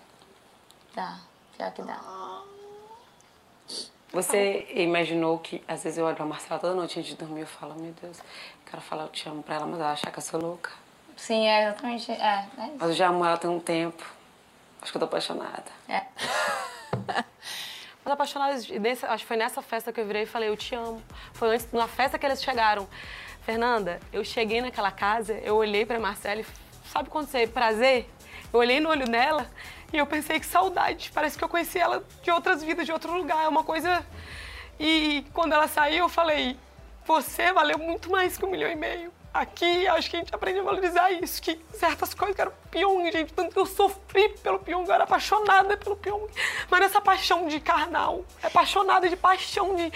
[0.94, 1.18] Dá,
[1.56, 2.00] pior que dá.
[4.12, 7.46] Você imaginou que, às vezes eu olho pra Marcela toda noite antes de dormir e
[7.46, 8.18] falo, meu Deus,
[8.66, 10.70] quero falar eu te amo pra ela, mas ela achar que eu sou louca.
[11.16, 12.10] Sim, é exatamente.
[12.10, 12.76] É, é isso.
[12.78, 14.04] Mas eu já amo ela tem um tempo.
[14.82, 15.64] Acho que eu tô apaixonada.
[15.88, 16.02] É.
[18.04, 20.74] Mas apaixonada, nesse- acho que foi nessa festa que eu virei e falei, eu te
[20.74, 21.02] amo.
[21.34, 22.88] Foi antes, na festa que eles chegaram.
[23.42, 26.46] Fernanda, eu cheguei naquela casa, eu olhei pra Marcela e
[26.92, 28.08] sabe quando você prazer?
[28.52, 29.46] Eu olhei no olho dela
[29.92, 31.10] e eu pensei que saudade.
[31.14, 33.44] Parece que eu conheci ela de outras vidas, de outro lugar.
[33.44, 34.04] É uma coisa.
[34.78, 36.56] E quando ela saiu, eu falei,
[37.04, 39.12] você valeu muito mais que um milhão e meio.
[39.32, 43.12] Aqui, acho que a gente aprende a valorizar isso, que certas coisas que eram Pyong,
[43.12, 46.26] gente, tanto que eu sofri pelo Pyong, eu era apaixonada pelo Pyong,
[46.68, 49.92] mas essa paixão de carnal, é apaixonada de paixão de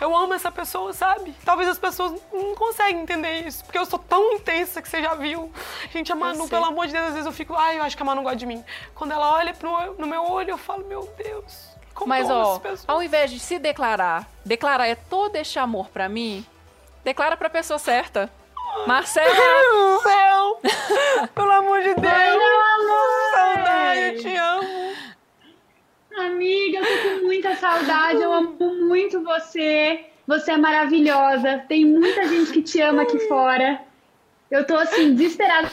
[0.00, 1.32] eu amo essa pessoa, sabe?
[1.44, 5.14] Talvez as pessoas não conseguem entender isso, porque eu sou tão intensa que você já
[5.14, 5.52] viu.
[5.92, 8.02] Gente, a Manu, pelo amor de Deus, às vezes eu fico, ai, eu acho que
[8.02, 8.64] a Manu gosta de mim.
[8.92, 13.02] Quando ela olha pro, no meu olho, eu falo, meu Deus, como Mas, ó, ao
[13.02, 16.44] invés de se declarar, declarar é todo este amor pra mim,
[17.04, 18.30] declara pra pessoa certa.
[18.86, 19.34] Marcela!
[20.02, 20.60] Céu!
[21.34, 22.02] Pelo amor de Deus!
[22.02, 23.32] meu amor!
[23.34, 24.94] Saudade, eu te amo!
[26.18, 28.56] Amiga, eu tô com muita saudade, eu amo
[28.86, 30.06] muito você.
[30.26, 31.64] Você é maravilhosa.
[31.68, 33.80] Tem muita gente que te ama aqui fora.
[34.50, 35.70] Eu tô assim, desesperada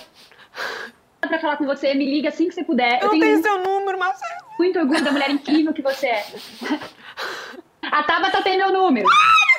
[1.21, 1.93] pra falar com você.
[1.93, 3.01] Me liga assim que você puder.
[3.01, 4.41] Eu não tenho tenho seu número, Marcelo.
[4.57, 6.25] muito orgulho da mulher incrível que você é.
[7.83, 9.07] A Tabata tem meu número.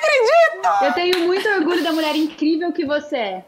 [0.03, 0.83] Acredito!
[0.85, 3.45] Eu tenho muito orgulho da mulher incrível que você é.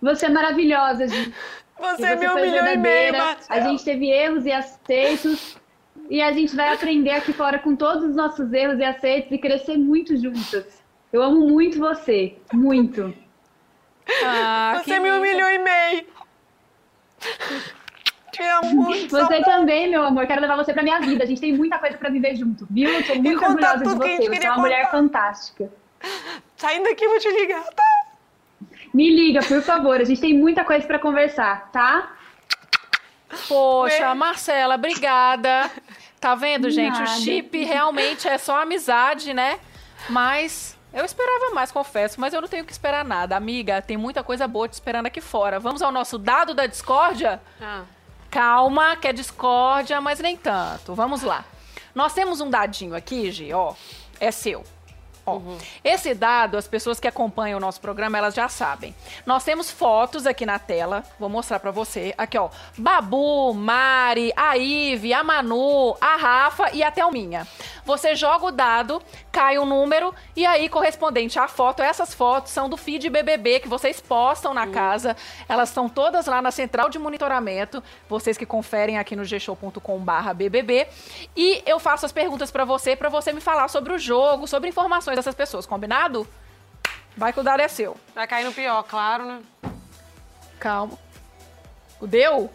[0.00, 1.34] Você é maravilhosa, Gi.
[1.78, 3.18] Você é meu milhão e meio, verdadeira.
[3.18, 3.70] A Marcelo.
[3.70, 5.56] gente teve erros e aceitos.
[6.08, 9.38] E a gente vai aprender aqui fora com todos os nossos erros e aceitos e
[9.38, 10.82] crescer muito juntas.
[11.12, 12.36] Eu amo muito você.
[12.52, 13.14] Muito.
[14.24, 15.20] Ah, Você linda.
[15.20, 16.06] milhão e meio.
[18.32, 19.10] Te amo muito.
[19.10, 19.44] Você saudade.
[19.44, 20.26] também, meu amor.
[20.26, 21.22] Quero levar você pra minha vida.
[21.22, 22.90] A gente tem muita coisa pra viver junto, viu?
[22.90, 24.36] Eu tô muito orgulhosa de tudo que a gente você.
[24.36, 24.90] Você é uma mulher contar.
[24.90, 25.72] fantástica.
[26.56, 28.06] Saindo daqui, eu vou te ligar, tá?
[28.94, 30.00] Me liga, por favor.
[30.00, 32.12] A gente tem muita coisa pra conversar, tá?
[33.48, 34.14] Poxa, Beijo.
[34.14, 35.70] Marcela, obrigada.
[36.18, 37.02] Tá vendo, gente?
[37.02, 39.58] O chip realmente é só amizade, né?
[40.08, 43.36] Mas eu esperava mais, confesso, mas eu não tenho que esperar nada.
[43.36, 45.58] Amiga, tem muita coisa boa te esperando aqui fora.
[45.58, 47.40] Vamos ao nosso dado da discórdia?
[47.60, 47.82] Ah.
[48.32, 50.94] Calma, que é discórdia, mas nem tanto.
[50.94, 51.44] Vamos lá.
[51.94, 53.74] Nós temos um dadinho aqui, Gi, ó.
[54.18, 54.64] É seu.
[55.24, 55.38] Ó,
[55.84, 58.94] Esse dado, as pessoas que acompanham o nosso programa, elas já sabem.
[59.24, 62.12] Nós temos fotos aqui na tela, vou mostrar pra você.
[62.18, 62.48] Aqui, ó.
[62.76, 67.46] Babu, Mari, a Ive, a Manu, a Rafa e a Thelminha.
[67.84, 72.68] Você joga o dado, cai o número e aí, correspondente à foto, essas fotos são
[72.68, 75.16] do feed BBB que vocês postam na casa.
[75.48, 77.82] Elas estão todas lá na central de monitoramento.
[78.08, 80.86] Vocês que conferem aqui no gshow.com/barra BBB.
[81.36, 84.68] E eu faço as perguntas pra você, pra você me falar sobre o jogo, sobre
[84.68, 86.26] informações dessas pessoas, combinado?
[87.16, 87.96] Vai que o dado é seu.
[88.14, 89.42] Vai cair no pior, claro, né?
[90.58, 90.98] Calma.
[92.00, 92.50] O deu?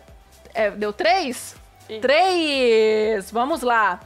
[0.54, 1.56] É, deu três?
[1.90, 2.00] Ih.
[2.00, 3.30] Três!
[3.32, 4.00] Vamos lá.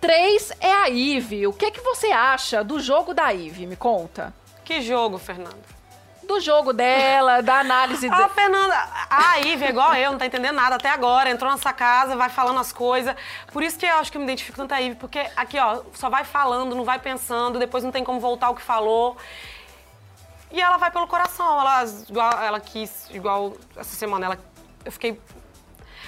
[0.00, 1.46] Três é a Ive.
[1.46, 3.66] O que, que você acha do jogo da Ive?
[3.66, 4.32] Me conta.
[4.64, 5.76] Que jogo, Fernanda?
[6.24, 8.34] Do jogo dela, da análise Ah, de...
[8.34, 8.74] Fernanda,
[9.08, 11.30] a Ivy é igual eu, não tá entendendo nada até agora.
[11.30, 13.14] Entrou nessa casa, vai falando as coisas.
[13.52, 15.82] Por isso que eu acho que eu me identifico tanto a Ivy, porque aqui, ó,
[15.94, 19.16] só vai falando, não vai pensando, depois não tem como voltar o que falou.
[20.50, 24.38] E ela vai pelo coração, ela, igual, ela quis, igual essa semana, ela,
[24.84, 25.20] eu fiquei.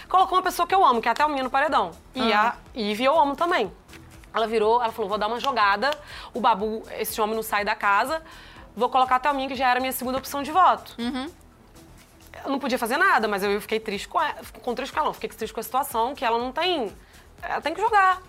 [0.08, 1.90] Colocou uma pessoa que eu amo, que é até o menino paredão.
[2.14, 3.70] E a Ivy eu amo também.
[4.32, 5.90] Ela virou, ela falou: vou dar uma jogada,
[6.32, 8.22] o Babu, esse homem não sai da casa,
[8.74, 10.94] vou colocar a Thelminha, que já era a minha segunda opção de voto.
[12.44, 14.36] Eu não podia fazer nada, mas eu fiquei triste com ela.
[14.62, 15.14] Com triste com ela, não.
[15.14, 16.92] Fiquei triste com a situação, que ela não tem.
[17.42, 18.22] Ela tem que jogar.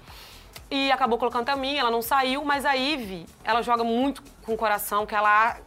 [0.72, 4.54] E acabou colocando até mim, ela não saiu, mas a Ive, ela joga muito com
[4.54, 5.58] o coração, que ela.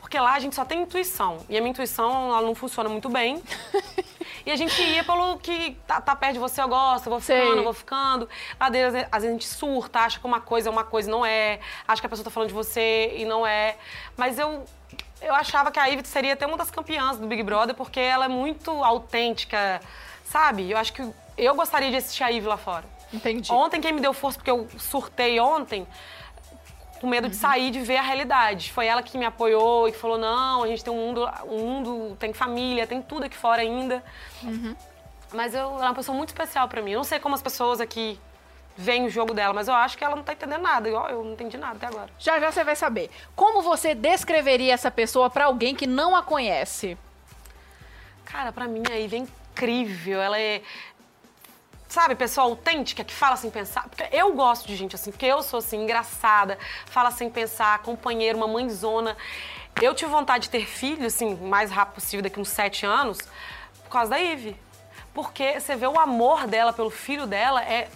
[0.00, 1.38] Porque lá a gente só tem intuição.
[1.48, 3.42] E a minha intuição, ela não funciona muito bem.
[4.48, 7.20] e a gente ia pelo que tá, tá perto de você, eu gosto, eu vou
[7.20, 7.62] ficando, Sei.
[7.62, 8.26] vou ficando.
[8.58, 10.84] Lá dentro, às vezes, às vezes a gente surta, acha que uma coisa é uma
[10.84, 11.60] coisa e não é.
[11.86, 13.76] Acha que a pessoa tá falando de você e não é.
[14.16, 14.64] Mas eu.
[15.20, 18.24] Eu achava que a Ivy seria até uma das campeãs do Big Brother, porque ela
[18.24, 19.80] é muito autêntica,
[20.24, 20.70] sabe?
[20.70, 21.06] Eu acho que
[21.36, 22.84] eu gostaria de assistir a Ivy lá fora.
[23.12, 23.52] Entendi.
[23.52, 25.86] Ontem quem me deu força, porque eu surtei ontem,
[27.00, 28.72] com medo de sair, de ver a realidade.
[28.72, 31.58] Foi ela que me apoiou e que falou, não, a gente tem um mundo, um
[31.58, 34.02] mundo tem família, tem tudo aqui fora ainda.
[35.32, 36.92] Mas eu, ela é uma pessoa muito especial pra mim.
[36.92, 38.18] Eu não sei como as pessoas aqui
[38.76, 41.24] veem o jogo dela, mas eu acho que ela não tá entendendo nada, igual eu
[41.24, 42.08] não entendi nada até agora.
[42.18, 43.10] Já já você vai saber.
[43.34, 46.96] Como você descreveria essa pessoa pra alguém que não a conhece?
[48.24, 50.22] Cara, pra mim a Ivy é incrível.
[50.22, 50.62] Ela é.
[51.88, 53.88] Sabe, pessoa autêntica que fala sem pensar.
[53.88, 58.36] Porque eu gosto de gente assim, porque eu sou assim, engraçada, fala sem pensar, companheira,
[58.36, 59.16] uma mãezona.
[59.80, 63.18] Eu tive vontade de ter filho, assim, o mais rápido possível, daqui uns sete anos,
[63.84, 64.54] por causa da Ivy.
[65.14, 67.88] Porque você vê o amor dela pelo filho dela é.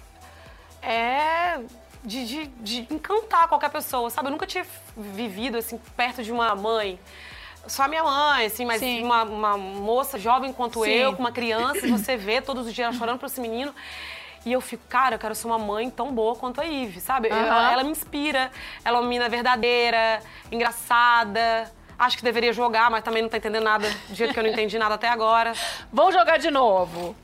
[0.81, 1.61] É.
[2.03, 4.27] De, de, de encantar qualquer pessoa, sabe?
[4.27, 6.99] Eu nunca tinha vivido, assim, perto de uma mãe.
[7.67, 10.91] Só a minha mãe, assim, mas uma, uma moça jovem quanto Sim.
[10.91, 13.73] eu, com uma criança, e você vê todos os dias ela chorando por esse menino.
[14.45, 17.29] E eu fico, cara, eu quero ser uma mãe tão boa quanto a Ive, sabe?
[17.29, 17.71] Eu- Aham.
[17.73, 18.51] ela me inspira,
[18.85, 20.21] ela é uma menina verdadeira,
[20.51, 21.73] engraçada.
[21.97, 24.51] Acho que deveria jogar, mas também não tá entendendo nada, do jeito que eu não
[24.51, 25.53] entendi nada até agora.
[25.93, 27.15] Vamos jogar de novo.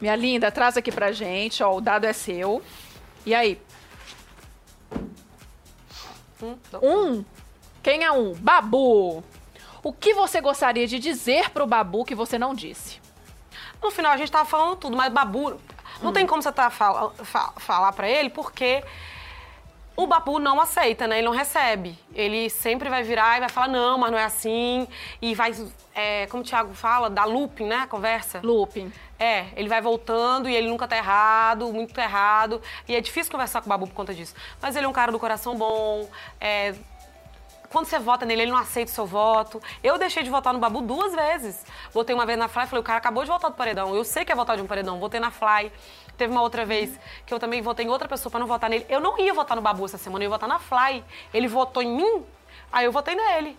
[0.00, 2.60] Minha linda, traz aqui pra gente, ó, o dado é seu.
[3.24, 3.60] E aí?
[6.70, 7.24] Tô- Um.
[7.82, 8.34] Quem é um?
[8.34, 9.22] Babu.
[9.86, 13.00] O que você gostaria de dizer pro Babu que você não disse?
[13.80, 15.60] No final a gente tava falando tudo, mas Babu.
[16.02, 18.82] Não tem como você tá fala, fa- falar pra ele, porque
[19.96, 21.18] o Babu não aceita, né?
[21.18, 21.96] Ele não recebe.
[22.12, 24.88] Ele sempre vai virar e vai falar, não, mas não é assim.
[25.22, 25.54] E vai,
[25.94, 27.76] é, como o Thiago fala, dar looping, né?
[27.76, 28.40] A conversa.
[28.42, 28.92] Looping.
[29.20, 32.60] É, ele vai voltando e ele nunca tá errado, muito errado.
[32.88, 34.34] E é difícil conversar com o Babu por conta disso.
[34.60, 36.10] Mas ele é um cara do coração bom.
[36.40, 36.74] é,
[37.70, 39.60] quando você vota nele, ele não aceita o seu voto.
[39.82, 41.64] Eu deixei de votar no Babu duas vezes.
[41.92, 43.94] Votei uma vez na Fly falei, o cara acabou de voltar do paredão.
[43.94, 44.98] Eu sei que é votar de um paredão.
[44.98, 45.72] Votei na Fly.
[46.16, 48.86] Teve uma outra vez que eu também votei em outra pessoa pra não votar nele.
[48.88, 51.04] Eu não ia votar no Babu essa semana, eu ia votar na Fly.
[51.32, 52.24] Ele votou em mim,
[52.72, 53.56] aí eu votei nele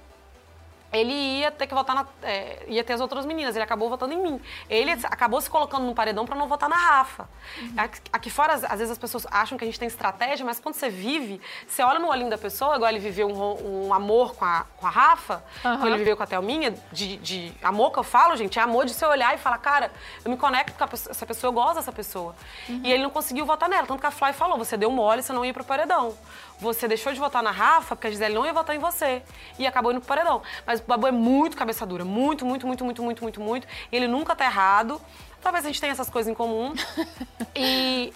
[0.92, 2.06] ele ia ter que votar na.
[2.24, 4.42] é, ia ter as outras meninas, ele acabou votando em mim.
[4.70, 7.28] Ele acabou se colocando no paredão pra não votar na Rafa.
[7.76, 10.76] Aqui, aqui fora, às, vezes as pessoas acham que a gente tem estratégia, mas quando
[10.76, 14.46] você vive, você olha no olhinho da pessoa, igual ele viveu um, um amor com
[14.46, 18.04] a, com a Rafa, que ele viveu com a Thelminha, de, de amor que eu
[18.04, 19.92] falo, gente, é amor de você olhar e falar, cara,
[20.24, 22.36] eu me conecto com pessoa- essa pessoa, eu gosto dessa pessoa.
[22.70, 25.34] E ele não conseguiu votar nela, tanto que a Fly falou, você deu mole, você
[25.34, 26.16] não ia pro paredão.
[26.60, 29.22] Você deixou de votar na Rafa, porque a Gisele não ia votar em você.
[29.60, 30.42] E acabou indo pro paredão.
[30.66, 32.04] Mas o Babu é muito cabeça dura.
[32.04, 33.68] Muito, muito, muito, muito, muito, muito, muito.
[33.92, 35.00] E ele nunca tá errado.
[35.42, 36.74] Talvez a gente tenha essas coisas em comum.
[37.56, 38.12] e...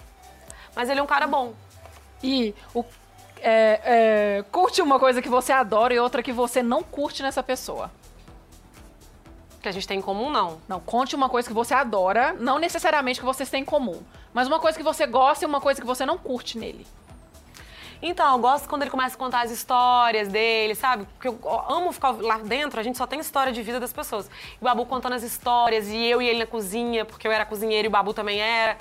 [0.76, 1.54] Mas ele é um cara bom.
[2.24, 2.84] E o,
[3.42, 7.42] é, é, curte uma coisa que você adora e outra que você não curte nessa
[7.42, 7.92] pessoa.
[9.62, 10.60] Que a gente tem em comum, não.
[10.68, 14.02] Não, conte uma coisa que você adora, não necessariamente que vocês têm em comum,
[14.34, 16.86] mas uma coisa que você gosta e uma coisa que você não curte nele.
[18.02, 21.06] Então, eu gosto quando ele começa a contar as histórias dele, sabe?
[21.06, 24.28] Porque eu amo ficar lá dentro, a gente só tem história de vida das pessoas.
[24.28, 27.46] E o Babu contando as histórias, e eu e ele na cozinha, porque eu era
[27.46, 28.78] cozinheiro e o Babu também era.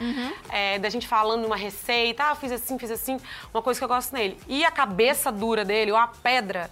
[0.48, 3.20] É, da gente falando uma receita, ah, fiz assim, fiz assim.
[3.52, 4.38] Uma coisa que eu gosto nele.
[4.48, 6.70] E a cabeça dura dele, ou a pedra,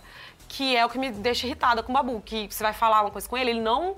[0.49, 2.23] que é o que me deixa irritada com o Babu.
[2.25, 3.97] Que você vai falar uma coisa com ele, ele não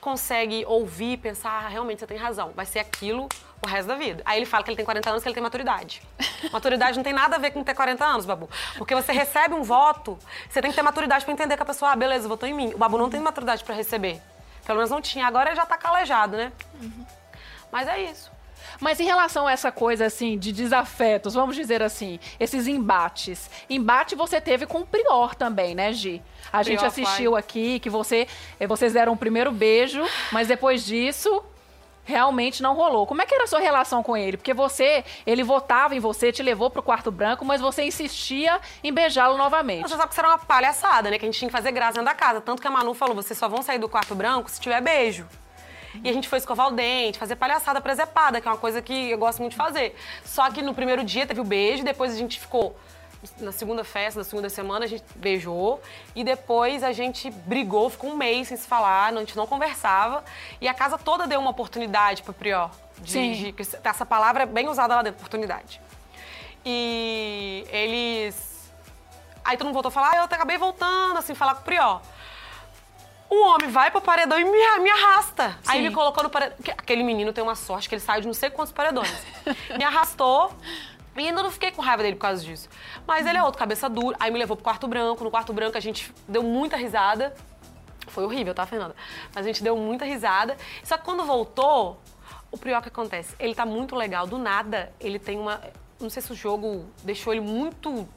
[0.00, 3.28] consegue ouvir pensar, ah, realmente você tem razão, vai ser aquilo
[3.62, 4.22] o resto da vida.
[4.24, 6.02] Aí ele fala que ele tem 40 anos, que ele tem maturidade.
[6.52, 8.50] Maturidade não tem nada a ver com ter 40 anos, Babu.
[8.76, 10.18] Porque você recebe um voto,
[10.50, 12.72] você tem que ter maturidade pra entender que a pessoa, ah, beleza, votou em mim.
[12.74, 14.20] O Babu não tem maturidade pra receber.
[14.66, 15.26] Pelo menos não tinha.
[15.26, 16.52] Agora ele já tá calejado, né?
[17.70, 18.30] Mas é isso.
[18.80, 23.48] Mas em relação a essa coisa assim de desafetos, vamos dizer assim, esses embates.
[23.70, 26.22] Embate você teve com o Prior também, né, Gi?
[26.52, 28.26] A gente Prior, assistiu aqui que você,
[28.58, 31.44] eh, vocês deram um primeiro beijo, mas depois disso
[32.04, 33.06] realmente não rolou.
[33.06, 34.36] Como é que era a sua relação com ele?
[34.36, 38.92] Porque você, ele votava em você, te levou pro quarto branco, mas você insistia em
[38.92, 39.88] beijá-lo novamente.
[39.88, 41.18] Você sabe que isso era uma palhaçada, né?
[41.18, 42.40] Que a gente tinha que fazer graça dentro da casa.
[42.40, 45.26] Tanto que a Manu falou, vocês só vão sair do quarto branco se tiver beijo.
[46.02, 49.10] E a gente foi escovar o dente, fazer palhaçada presepada, que é uma coisa que
[49.10, 49.94] eu gosto muito de fazer.
[50.24, 52.74] Só que no primeiro dia teve o beijo, depois a gente ficou
[53.38, 55.80] na segunda festa, na segunda semana, a gente beijou.
[56.14, 60.24] E depois a gente brigou, ficou um mês sem se falar, a gente não conversava.
[60.60, 62.70] E a casa toda deu uma oportunidade pro Prior.
[62.98, 63.32] De, Sim.
[63.32, 63.54] de-
[63.84, 65.80] essa palavra é bem usada lá dentro, oportunidade.
[66.64, 68.70] E eles.
[69.44, 72.00] Aí todo mundo voltou a falar, ah, eu acabei voltando, assim, falar com o Prió.
[73.28, 75.58] O homem vai pro paredão e me, me arrasta.
[75.66, 75.88] Aí Sim.
[75.88, 76.56] me colocou no paredão.
[76.62, 79.10] que Aquele menino tem uma sorte que ele saiu de não sei quantos paredões.
[79.76, 80.52] me arrastou.
[81.16, 82.68] E ainda não fiquei com raiva dele por causa disso.
[83.06, 84.16] Mas ele é outro, cabeça dura.
[84.18, 85.22] Aí me levou pro quarto branco.
[85.22, 87.34] No quarto branco a gente deu muita risada.
[88.08, 88.96] Foi horrível, tá, Fernanda?
[89.34, 90.56] Mas a gente deu muita risada.
[90.82, 92.00] Só que quando voltou,
[92.50, 94.26] o pior que acontece, ele tá muito legal.
[94.26, 95.60] Do nada, ele tem uma.
[96.00, 98.08] Não sei se o jogo deixou ele muito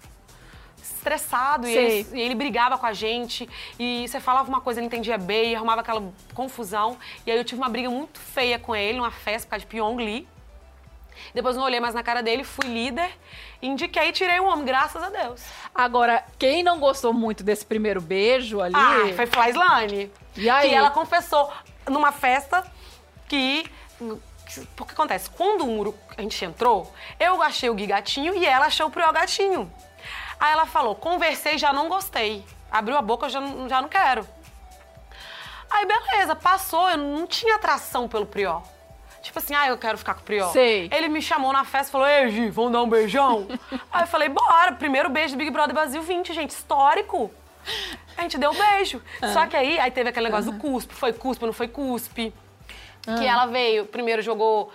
[0.82, 3.48] estressado e ele, e ele brigava com a gente.
[3.80, 6.98] E você falava uma coisa, ele entendia bem, e arrumava aquela confusão.
[7.26, 9.68] E aí eu tive uma briga muito feia com ele, numa festa por causa de
[9.68, 10.28] Pyong Lee.
[11.34, 13.10] Depois não olhei mais na cara dele, fui líder,
[13.62, 15.42] indiquei e tirei o homem, graças a Deus.
[15.74, 18.76] Agora, quem não gostou muito desse primeiro beijo ali.
[18.76, 20.12] Ah, foi Flyslane.
[20.36, 20.70] E aí?
[20.70, 21.52] Que ela confessou
[21.90, 22.66] numa festa
[23.28, 23.66] que.
[24.76, 28.68] Porque acontece, quando o muro a gente entrou, eu achei o Gui gatinho e ela
[28.68, 29.72] achou o Priol gatinho.
[30.40, 32.46] Aí ela falou: conversei, já não gostei.
[32.72, 34.28] Abriu a boca, eu já, não- já não quero.
[35.70, 38.62] Aí beleza, passou, eu não tinha atração pelo Prió.
[39.26, 40.48] Tipo assim, ah, eu quero ficar com o Prió.
[40.52, 40.88] Sei.
[40.94, 43.48] Ele me chamou na festa e falou: Ei, Gi, vamos dar um beijão?
[43.92, 47.32] Aí eu falei: bora, primeiro beijo do Big Brother Brasil 20, gente, histórico.
[48.16, 49.02] A gente deu um beijo.
[49.20, 49.34] Ah.
[49.34, 50.94] Só que aí, aí teve aquele negócio do cuspe.
[50.94, 52.32] Foi cuspe, não foi cuspe.
[53.08, 53.16] Ah.
[53.16, 54.72] Que ela veio, primeiro jogou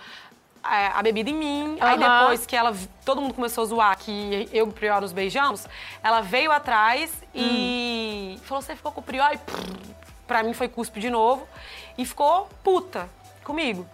[0.69, 1.77] é, a bebida em mim.
[1.79, 2.19] Aí Aham.
[2.19, 5.65] depois que ela, todo mundo começou a zoar que eu e o Prior nos beijamos,
[6.03, 8.41] ela veio atrás e Hum.
[8.43, 9.31] falou, você ficou com o Prior?
[9.33, 9.63] E prrr,
[10.27, 11.47] pra mim foi cuspe de novo.
[11.97, 13.07] E ficou puta
[13.45, 13.87] comigo.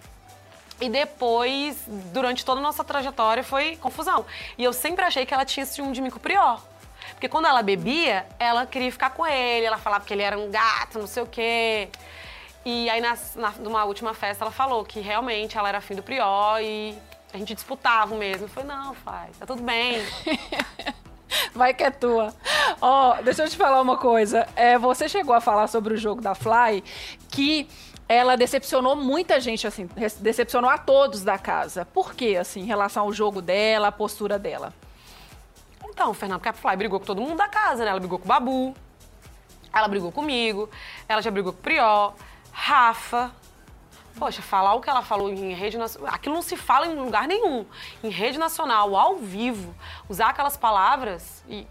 [0.80, 1.78] E depois,
[2.14, 4.26] durante toda a nossa trajetória, foi confusão.
[4.58, 6.62] E eu sempre achei que ela tinha ciúme de mim com o Prior.
[7.14, 10.52] Porque quando ela bebia, ela queria ficar com ele, ela falava que ele era um
[10.52, 11.90] gato, não sei o quê.
[12.64, 16.04] E aí, nas- na, numa última festa, ela falou que realmente ela era afim do
[16.04, 16.96] Prior e
[17.34, 18.46] a gente disputava mesmo.
[18.46, 20.00] Eu falei, não, faz, tá tudo bem.
[21.54, 22.34] Vai que é tua.
[22.82, 24.48] Ó, deixa eu te falar uma coisa.
[24.56, 26.84] É, você chegou a falar sobre o jogo da Fly
[27.30, 27.68] que
[28.08, 29.90] ela decepcionou muita gente, assim,
[30.20, 31.86] decepcionou a todos da casa.
[31.86, 34.74] Por quê, assim, em relação ao jogo dela, a postura dela?
[35.84, 37.90] Então, Fernando, porque a Fly brigou com todo mundo da casa, né?
[37.90, 38.76] Ela brigou com o Babu,
[39.74, 40.70] ela brigou comigo,
[41.08, 42.14] ela já brigou com o Prió,
[42.52, 43.32] Rafa.
[44.18, 46.14] Poxa, falar o que ela falou em rede nacional.
[46.14, 47.66] Aquilo não se fala em lugar nenhum.
[48.04, 49.76] Em rede nacional, ao vivo,
[50.08, 51.68] usar aquelas palavras e.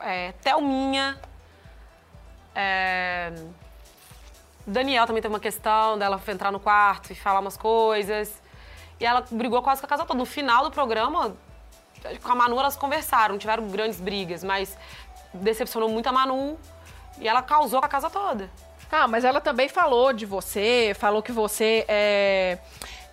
[0.00, 1.20] É, Thelminha.
[2.54, 3.32] É,
[4.68, 8.42] Daniel também teve uma questão dela entrar no quarto e falar umas coisas.
[9.00, 10.18] E ela brigou quase com a casa toda.
[10.18, 11.34] No final do programa,
[12.22, 14.76] com a Manu elas conversaram, não tiveram grandes brigas, mas
[15.32, 16.58] decepcionou muito a Manu
[17.18, 18.50] e ela causou com a casa toda.
[18.90, 22.58] Ah, mas ela também falou de você, falou que você é,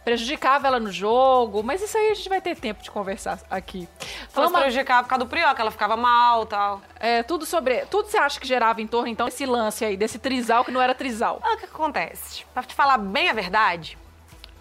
[0.05, 3.89] prejudicava ela no jogo, mas isso aí a gente vai ter tempo de conversar aqui.
[4.33, 6.81] Vamos Vamos, prejudicar por causa do Prió, que ela ficava mal e tal.
[6.99, 7.85] é, tudo sobre.
[7.87, 10.81] Tudo você acha que gerava em torno, então, desse lance aí, desse trisal que não
[10.81, 11.39] era trisal.
[11.43, 12.45] Ah, o que acontece?
[12.53, 13.97] Pra te falar bem a verdade,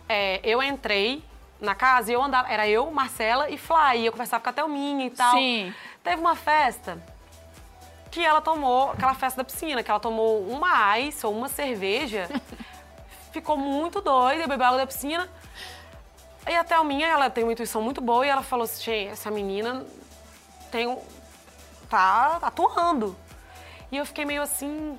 [0.08, 1.22] é, eu entrei
[1.60, 2.50] na casa e eu andava.
[2.50, 3.98] Era eu, Marcela e Fly.
[3.98, 5.36] E eu conversava com a Thelminha e tal.
[5.36, 5.74] Sim.
[6.02, 6.98] Teve uma festa
[8.10, 12.28] que ela tomou, aquela festa da piscina, que ela tomou uma ice ou uma cerveja,
[13.34, 15.28] ficou muito doida, bebeu água da piscina.
[16.46, 19.28] E a Thelminha, ela tem uma intuição muito boa e ela falou assim, gente, essa
[19.28, 19.84] menina
[20.70, 20.98] tem um,
[21.90, 23.16] tá atuando.
[23.90, 24.96] E eu fiquei meio assim,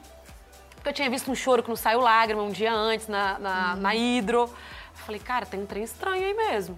[0.75, 3.75] porque eu tinha visto um choro que não saiu lágrima um dia antes na, na,
[3.77, 4.41] na hidro.
[4.41, 6.77] Eu Falei, cara, tem um trem estranho aí mesmo.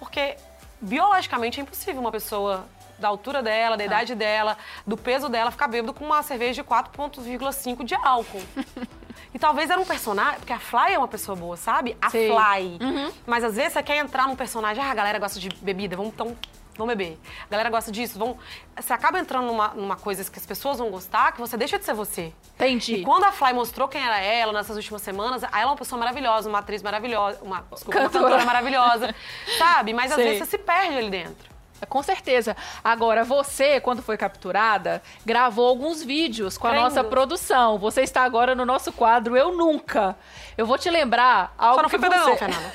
[0.00, 0.36] Porque
[0.80, 2.66] biologicamente é impossível uma pessoa
[2.98, 6.68] da altura dela, da idade dela, do peso dela, ficar bêbado com uma cerveja de
[6.68, 8.42] 4,5 de álcool.
[9.34, 11.96] E talvez era um personagem, porque a Fly é uma pessoa boa, sabe?
[12.00, 12.28] A Sei.
[12.30, 12.78] Fly.
[13.26, 16.12] Mas às vezes você quer entrar num personagem, ah, a galera gosta de bebida, vamos
[16.12, 16.36] então.
[16.74, 17.18] Vamos beber.
[17.46, 18.38] A galera gosta disso, vão.
[18.74, 21.84] Você acaba entrando numa, numa coisa que as pessoas vão gostar, que você deixa de
[21.84, 22.32] ser você.
[22.54, 22.94] Entendi.
[22.94, 25.98] E quando a Fly mostrou quem era ela nessas últimas semanas, ela é uma pessoa
[25.98, 28.24] maravilhosa, uma atriz maravilhosa, uma, desculpa, uma Cantora.
[28.24, 29.14] cantora maravilhosa,
[29.58, 29.92] sabe?
[29.92, 30.24] Mas às Sei.
[30.24, 31.51] vezes você se perde ali dentro.
[31.88, 32.56] Com certeza.
[32.82, 36.84] Agora, você, quando foi capturada, gravou alguns vídeos com a Crendo.
[36.84, 37.78] nossa produção.
[37.78, 40.16] Você está agora no nosso quadro Eu Nunca.
[40.56, 42.36] Eu vou te lembrar algo Só não que peidar você...
[42.36, 42.72] Fernanda.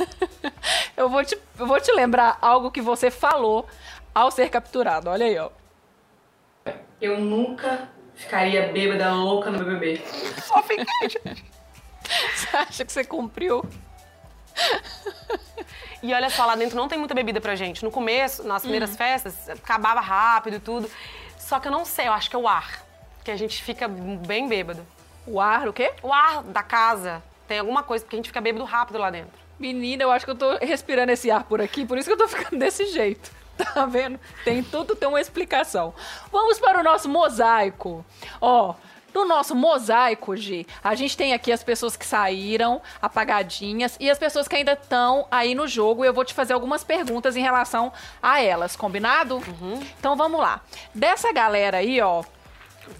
[0.95, 3.65] eu, vou te, eu vou te lembrar algo que você falou
[4.13, 5.09] ao ser capturado.
[5.09, 5.49] Olha aí, ó.
[6.99, 10.01] Eu nunca ficaria bêbada louca no BBB.
[10.43, 11.45] Só fiquei, gente.
[12.35, 13.63] Você acha que você cumpriu?
[16.01, 17.83] E olha só, lá dentro não tem muita bebida pra gente.
[17.83, 20.89] No começo, nas primeiras festas, acabava rápido e tudo.
[21.39, 22.85] Só que eu não sei, eu acho que é o ar.
[23.23, 24.85] Que a gente fica bem bêbado.
[25.25, 25.91] O ar, o quê?
[26.03, 29.31] O ar da casa tem alguma coisa, porque a gente fica bêbado rápido lá dentro.
[29.59, 32.17] Menina, eu acho que eu tô respirando esse ar por aqui, por isso que eu
[32.17, 33.31] tô ficando desse jeito.
[33.73, 34.19] Tá vendo?
[34.45, 35.91] Tem tudo, tem uma explicação.
[36.31, 38.05] Vamos para o nosso mosaico.
[38.39, 38.75] Ó,
[39.17, 44.19] no nosso mosaico, Gi, a gente tem aqui as pessoas que saíram apagadinhas e as
[44.19, 46.05] pessoas que ainda estão aí no jogo.
[46.05, 47.91] E eu vou te fazer algumas perguntas em relação
[48.21, 49.41] a elas, combinado?
[49.99, 50.61] Então vamos lá.
[50.93, 52.23] Dessa galera aí, ó.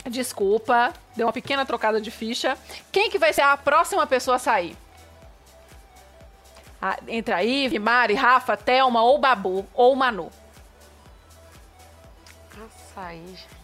[0.09, 2.57] Desculpa, deu uma pequena trocada de ficha.
[2.91, 4.75] Quem que vai ser a próxima pessoa a sair?
[6.81, 10.29] Ah, entre a Ive, Mari, Rafa, Thelma ou Babu ou Manu.
[12.53, 13.56] Açaí, gente.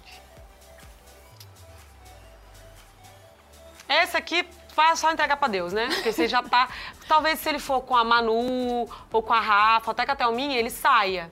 [4.01, 5.87] Esse aqui vai só entregar pra Deus, né?
[5.87, 6.67] Porque você já tá.
[7.07, 10.57] Talvez se ele for com a Manu ou com a Rafa, até com a Thelminha,
[10.57, 11.29] ele saia.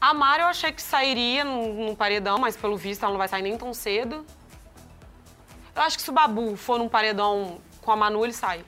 [0.00, 3.26] A Mari eu achei que sairia num, num paredão, mas pelo visto ela não vai
[3.26, 4.24] sair nem tão cedo.
[5.74, 8.64] Eu acho que se o Babu for num paredão com a Manu, ele sai.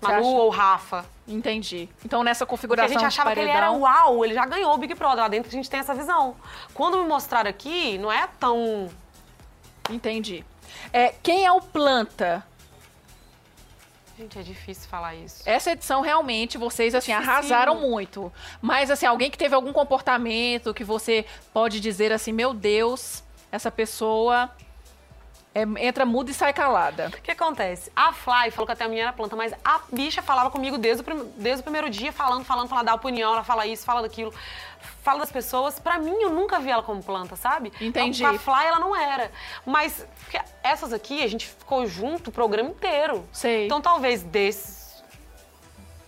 [0.00, 0.26] Manu acha?
[0.26, 1.04] ou Rafa.
[1.26, 1.88] Entendi.
[2.04, 4.44] Então nessa Porque a configuração gente achava de que ele paredão, era uau, ele já
[4.44, 5.22] ganhou o Big Brother.
[5.22, 6.36] Lá dentro a gente tem essa visão.
[6.74, 8.88] Quando me mostraram aqui, não é tão.
[9.90, 10.44] entendi.
[10.92, 12.44] É, quem é o planta?
[14.18, 15.42] Gente, é difícil falar isso.
[15.46, 18.32] Essa edição realmente vocês assim arrasaram muito.
[18.60, 23.70] Mas assim, alguém que teve algum comportamento que você pode dizer assim, meu Deus, essa
[23.70, 24.50] pessoa
[25.54, 27.08] é, entra muda e sai calada.
[27.08, 27.90] O que acontece?
[27.94, 31.02] A Fly falou que até a minha era planta, mas a bicha falava comigo desde
[31.02, 34.32] o, desde o primeiro dia, falando, falando, falando, dá opinião, ela fala isso, fala daquilo,
[35.02, 35.78] fala das pessoas.
[35.78, 37.72] Pra mim, eu nunca vi ela como planta, sabe?
[37.80, 38.24] Entendi.
[38.24, 39.30] A Fly, ela não era.
[39.64, 40.06] Mas
[40.62, 43.26] essas aqui, a gente ficou junto o programa inteiro.
[43.32, 43.66] Sei.
[43.66, 45.02] Então, talvez desses...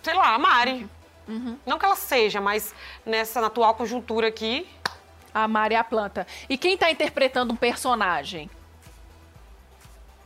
[0.02, 0.88] Sei lá, a Mari.
[1.26, 1.58] Uhum.
[1.64, 2.74] Não que ela seja, mas
[3.06, 4.68] nessa na atual conjuntura aqui...
[5.32, 6.24] A Mari é a planta.
[6.48, 8.48] E quem tá interpretando um personagem?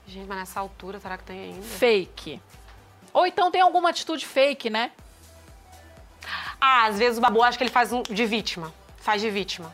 [0.07, 1.63] Gente, mas nessa altura, será que tem ainda?
[1.63, 2.43] Fake.
[3.15, 4.93] Ou então tem alguma atitude fake, né?
[6.61, 8.73] Ah, às vezes o Babu acha que ele faz um de vítima.
[8.99, 9.73] Faz de vítima.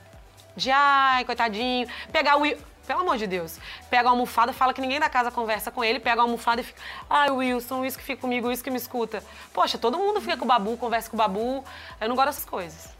[0.57, 1.88] De ai, coitadinho.
[2.12, 2.42] Pegar o.
[2.86, 3.59] Pelo amor de Deus.
[3.88, 6.64] Pega a almofada, fala que ninguém da casa conversa com ele, pega a almofada e
[6.64, 6.80] fica.
[7.09, 9.24] Ai, Wilson, isso que fica comigo, isso que me escuta.
[9.52, 11.64] Poxa, todo mundo fica com o Babu, conversa com o Babu.
[11.98, 12.90] Eu não gosto dessas coisas.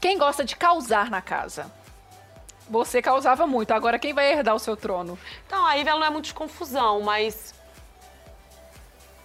[0.00, 1.70] Quem gosta de causar na casa?
[2.68, 5.18] Você causava muito, agora quem vai herdar o seu trono?
[5.46, 7.52] Então, a Ivy ela não é muito de confusão, mas.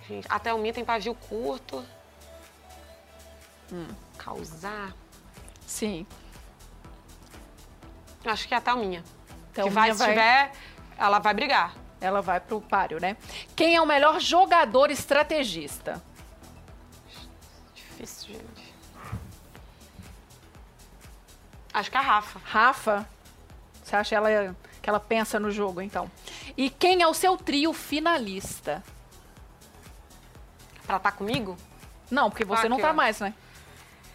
[0.07, 1.85] Gente, até o minha tem pavio curto.
[3.71, 3.87] Hum,
[4.17, 4.93] causar.
[5.65, 6.05] Sim.
[8.25, 9.03] Acho que é até o minha.
[9.51, 10.51] Então que vai, minha se tiver,
[10.97, 11.75] ela vai brigar.
[12.01, 13.15] Ela vai pro páreo, né?
[13.55, 16.01] Quem é o melhor jogador estrategista?
[17.73, 18.73] Difícil, gente.
[21.73, 22.39] Acho que é a Rafa.
[22.43, 23.09] Rafa?
[23.83, 26.09] Você acha ela que ela pensa no jogo, então?
[26.55, 28.83] E quem é o seu trio finalista?
[30.85, 31.57] Pra estar comigo?
[32.09, 32.93] Não, porque você Aqui, não tá ó.
[32.93, 33.33] mais, né?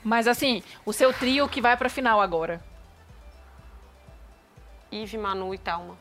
[0.02, 2.62] Mas assim, o seu trio que vai pra final agora.
[4.90, 5.96] Ive, Manu e Thelma.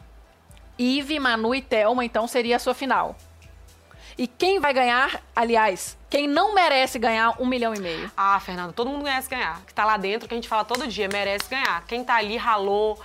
[0.78, 3.16] Ive, Manu e Thelma, então seria a sua final.
[4.18, 8.12] E quem vai ganhar, aliás, quem não merece ganhar um milhão e meio?
[8.18, 9.62] Ah, Fernanda, todo mundo merece ganhar.
[9.66, 11.86] Que tá lá dentro, que a gente fala todo dia, merece ganhar.
[11.86, 13.00] Quem tá ali, ralou,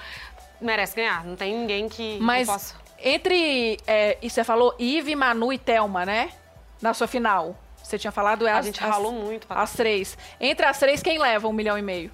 [0.61, 1.25] merece ganhar.
[1.25, 2.75] Não tem ninguém que Mas não possa...
[2.99, 6.31] entre, é, e você falou Ive, Manu e Thelma, né?
[6.83, 7.57] Na sua final.
[7.85, 9.47] Você tinha falado é A as, gente as- ralou muito.
[9.47, 9.61] Pra...
[9.62, 10.16] As três.
[10.41, 12.11] Entre as três, quem leva um milhão e meio?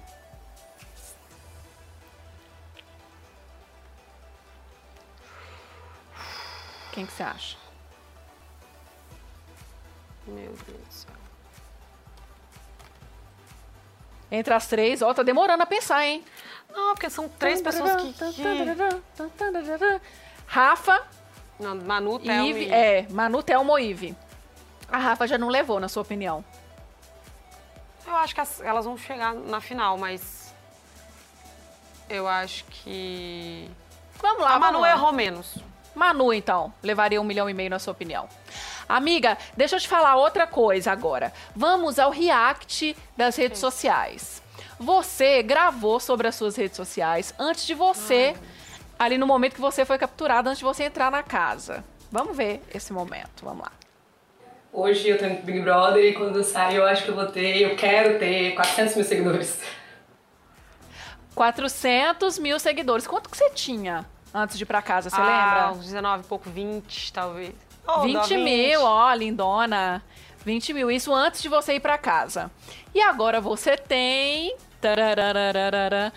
[6.91, 7.57] Quem que você acha?
[10.27, 11.11] Meu Deus do céu.
[14.29, 16.23] Entre as três, ó, tá demorando a pensar, hein?
[16.69, 18.13] Não, porque são três pessoas que...
[18.33, 18.43] que...
[20.47, 21.05] Rafa,
[21.59, 22.71] Não, Manu, Ive, e...
[22.71, 24.15] é, Manu, Thelma ou Ive.
[24.91, 26.43] A Rafa já não levou, na sua opinião.
[28.05, 30.53] Eu acho que as- elas vão chegar na final, mas...
[32.09, 33.69] Eu acho que...
[34.21, 34.91] Vamos lá, A Manu lá.
[34.91, 35.55] errou menos.
[35.95, 38.27] Manu, então, levaria um milhão e meio na sua opinião.
[38.87, 41.33] Amiga, deixa eu te falar outra coisa agora.
[41.55, 44.41] Vamos ao react das redes sociais.
[44.77, 48.35] Você gravou sobre as suas redes sociais antes de você,
[48.99, 51.83] ali no momento que você foi capturada, antes de você entrar na casa.
[52.11, 53.71] Vamos ver esse momento, vamos lá.
[54.73, 57.15] Hoje eu tô indo pro Big Brother e quando eu sair eu acho que eu
[57.15, 59.59] vou ter, eu quero ter 400 mil seguidores.
[61.35, 63.05] 400 mil seguidores.
[63.05, 65.77] Quanto que você tinha antes de ir pra casa, você ah, lembra?
[65.77, 67.53] uns 19 e pouco, 20, talvez.
[67.85, 70.01] Oh, 20 dá mil, ó, lindona.
[70.45, 72.49] 20 mil, isso antes de você ir pra casa.
[72.95, 74.55] E agora você tem.
[74.81, 76.11] Tararararara,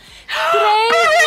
[0.51, 0.65] 3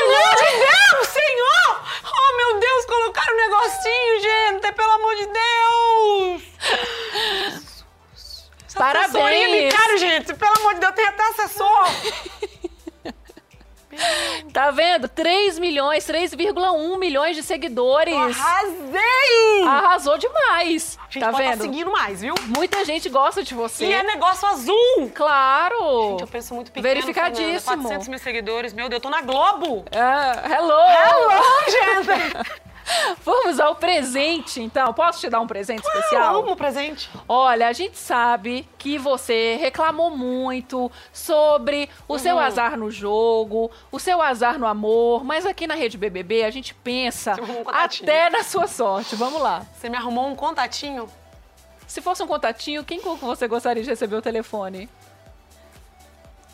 [0.07, 1.81] Meu Deus, Senhor!
[2.03, 6.41] Oh, meu Deus, colocaram um negocinho, gente, pelo amor de Deus!
[8.67, 9.73] Essa assessoria me Parabéns!
[9.73, 11.87] caro, gente, pelo amor de Deus, tem até assessor!
[14.53, 15.07] Tá vendo?
[15.07, 18.15] 3 milhões, 3,1 milhões de seguidores.
[18.15, 19.63] Arrasei!
[19.65, 20.97] Arrasou demais.
[21.09, 21.61] Gente, tá tá vendo?
[21.61, 22.33] seguindo mais, viu?
[22.47, 23.85] Muita gente gosta de você.
[23.85, 25.11] E é negócio azul!
[25.13, 26.11] Claro.
[26.11, 27.59] Gente, eu penso muito pequeno, Verificadíssimo.
[27.59, 27.83] Fernanda.
[27.89, 28.73] 400 mil seguidores.
[28.73, 29.85] Meu Deus, eu tô na Globo!
[29.95, 30.71] Ah, hello.
[30.71, 31.31] Alô,
[31.69, 32.66] gente!
[33.23, 34.93] Vamos ao presente, então.
[34.93, 36.37] Posso te dar um presente Eu especial?
[36.39, 37.09] amo o presente.
[37.27, 42.41] Olha, a gente sabe que você reclamou muito sobre o seu Uhum.
[42.41, 46.73] azar no jogo, o seu azar no amor, mas aqui na Rede BBB a gente
[46.73, 49.15] pensa um até na sua sorte.
[49.15, 49.65] Vamos lá.
[49.75, 51.09] Você me arrumou um contatinho?
[51.87, 54.89] Se fosse um contatinho, quem que você gostaria de receber o telefone?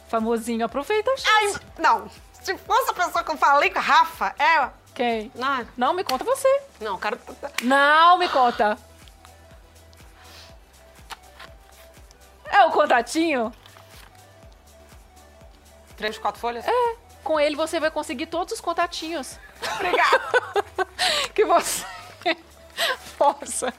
[0.08, 1.28] Famosinho, aproveita a chance.
[1.30, 2.08] Ai, não.
[2.34, 4.70] Se fosse a pessoa que eu falei com a Rafa, é...
[4.94, 5.32] Quem?
[5.36, 6.48] Não, Não, me conta você.
[6.80, 7.18] não, cara...
[7.64, 8.78] Não, me conta.
[12.46, 13.52] É o contatinho?
[15.98, 16.66] Três, quatro folhas?
[16.68, 16.96] É.
[17.24, 19.40] Com ele você vai conseguir todos os contatinhos.
[19.76, 20.22] Obrigada.
[21.34, 21.86] que você
[23.18, 23.74] possa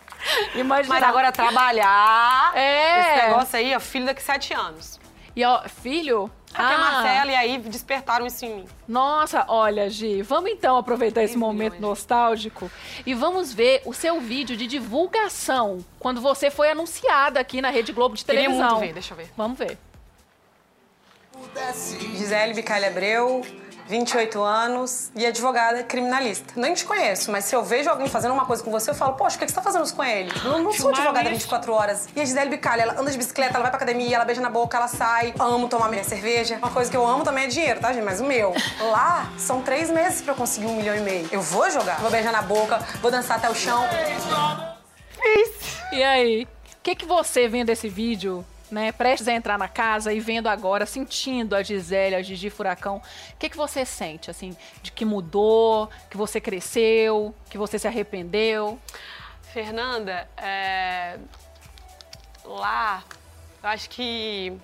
[0.54, 0.94] imaginar.
[1.00, 2.52] Mas agora trabalhar...
[2.56, 3.00] É.
[3.00, 4.98] Esse negócio aí, ó, filho daqui sete anos.
[5.36, 6.30] E ó, filho?
[6.52, 8.64] Aqui é a Marcela, e aí despertaram isso em mim.
[8.86, 11.80] Nossa, olha, Gi, vamos então aproveitar esse momento milhões.
[11.90, 12.70] nostálgico
[13.04, 17.92] e vamos ver o seu vídeo de divulgação quando você foi anunciada aqui na Rede
[17.92, 18.68] Globo de Queria televisão.
[18.68, 19.32] muito ver, deixa eu ver.
[19.36, 19.76] Vamos ver.
[22.16, 23.44] Gisele Bicalha Abreu,
[23.86, 26.54] 28 anos e advogada criminalista.
[26.56, 29.14] Nem te conheço, mas se eu vejo alguém fazendo uma coisa com você, eu falo,
[29.14, 30.32] poxa, o que que você tá fazendo isso com ele?
[30.44, 31.40] Eu não sou advogada isso?
[31.40, 32.08] 24 horas.
[32.14, 34.50] E a Gisele Bicalha, ela anda de bicicleta, ela vai pra academia, ela beija na
[34.50, 35.34] boca, ela sai.
[35.38, 36.56] Amo tomar minha cerveja.
[36.56, 38.04] Uma coisa que eu amo também é dinheiro, tá, gente?
[38.04, 38.54] Mas o meu.
[38.80, 41.28] Lá, são três meses pra eu conseguir um milhão e meio.
[41.30, 42.00] Eu vou jogar.
[42.00, 43.84] Vou beijar na boca, vou dançar até o chão.
[45.92, 46.48] E aí, o
[46.82, 50.86] que que você vendo esse vídeo, né, prestes a entrar na casa e vendo agora,
[50.86, 55.90] sentindo a Gisele, a Gigi Furacão, o que que você sente, assim, de que mudou,
[56.10, 58.78] que você cresceu, que você se arrependeu?
[59.52, 61.18] Fernanda, é,
[62.44, 63.04] lá,
[63.62, 64.58] eu acho que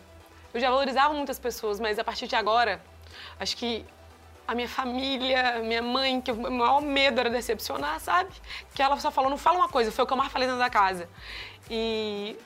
[0.53, 2.81] eu já valorizava muitas pessoas, mas a partir de agora,
[3.39, 3.85] acho que
[4.49, 8.31] a minha família, minha mãe, que o maior medo era decepcionar, sabe?
[8.75, 10.61] Que ela só falou, não fala uma coisa, foi o que eu mais falei dentro
[10.61, 11.09] da casa.
[11.71, 12.37] E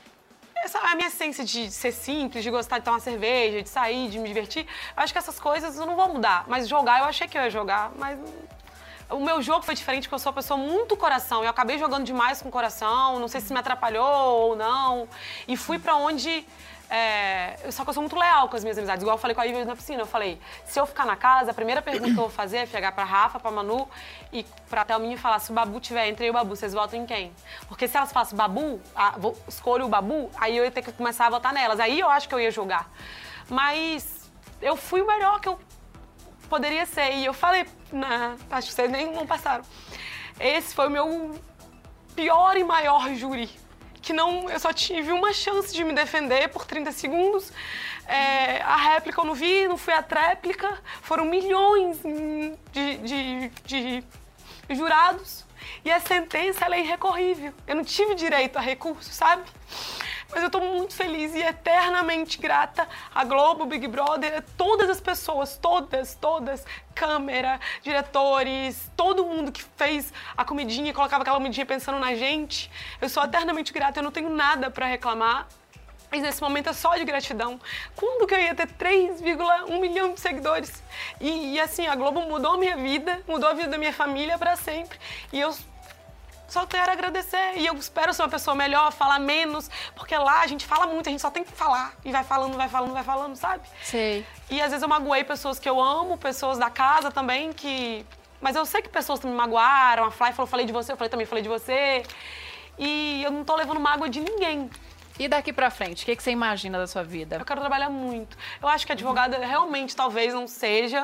[0.65, 4.19] essa a minha essência de ser simples, de gostar de tomar cerveja, de sair, de
[4.19, 6.45] me divertir, acho que essas coisas eu não vão mudar.
[6.49, 8.19] Mas jogar, eu achei que eu ia jogar, mas
[9.11, 11.43] o meu jogo foi diferente porque eu sou uma pessoa muito coração.
[11.45, 15.09] Eu acabei jogando demais com coração, não sei se me atrapalhou ou não.
[15.47, 16.47] E fui pra onde.
[16.95, 19.03] É, eu- só que eu sou muito leal com as minhas amizades.
[19.03, 20.03] Igual eu falei com a Ivy na piscina.
[20.03, 22.67] Eu falei: se eu ficar na casa, a primeira pergunta que eu vou fazer é
[22.67, 23.89] chegar pra Rafa, pra Manu
[24.33, 26.73] e pra Thelminha e falar: se o Babu tiver entre eu e o Babu, vocês
[26.73, 27.33] votam em quem?
[27.69, 30.93] Porque se elas falassem Babu, ah, vou, escolho o Babu, aí eu ia ter que
[30.93, 31.81] começar a votar nelas.
[31.81, 32.89] Aí eu acho que eu ia jogar.
[33.51, 34.31] Mas
[34.63, 35.59] eu fui o melhor que eu
[36.49, 37.13] poderia ser.
[37.15, 39.65] E eu falei, na, acho que vocês nem não passaram.
[40.39, 41.39] Esse foi o meu
[42.15, 43.51] pior e maior júri.
[44.05, 47.51] Que não, eu só tive uma chance de me defender por 30 segundos.
[48.07, 50.79] É, a réplica eu não vi, não fui a tréplica.
[51.01, 51.99] Foram milhões
[52.71, 54.05] de, de, de
[54.69, 55.45] jurados.
[55.83, 57.55] E a sentença é irrecorrível.
[57.67, 59.43] Eu não tive direito a recurso, sabe?
[60.31, 65.01] Mas eu tô muito feliz e eternamente grata à Globo, Big Brother, a todas as
[65.01, 66.65] pessoas, todas, todas,
[66.95, 72.71] câmera, diretores, todo mundo que fez a comidinha, colocava aquela comidinha pensando na gente.
[73.01, 75.47] Eu sou eternamente grata, eu não tenho nada pra reclamar.
[76.13, 77.61] E nesse momento é só de gratidão.
[77.97, 80.83] Quando que eu ia ter 3,1 milhão de seguidores?
[81.21, 84.39] E, e assim, a Globo mudou a minha vida, mudou a vida da minha família
[84.39, 84.97] pra sempre.
[85.33, 85.53] E eu
[86.55, 87.57] só quero agradecer.
[87.57, 91.09] E eu espero ser uma pessoa melhor, falar menos, porque lá a gente fala muito,
[91.09, 91.93] a gente só tem que falar.
[92.05, 93.69] E vai falando, vai falando, vai falando, sabe?
[93.83, 94.25] Sei.
[94.49, 98.07] E às vezes eu magoei pessoas que eu amo, pessoas da casa também, que.
[98.41, 100.05] Mas eu sei que pessoas também me magoaram.
[100.05, 102.05] A Fly falou, falei de você, eu falei também, falei de você.
[102.79, 104.71] E eu não tô levando mágoa de ninguém.
[105.19, 107.37] E daqui pra frente, o que, que você imagina da sua vida?
[107.37, 108.37] Eu quero trabalhar muito.
[108.63, 111.03] Eu acho que advogada realmente talvez não seja.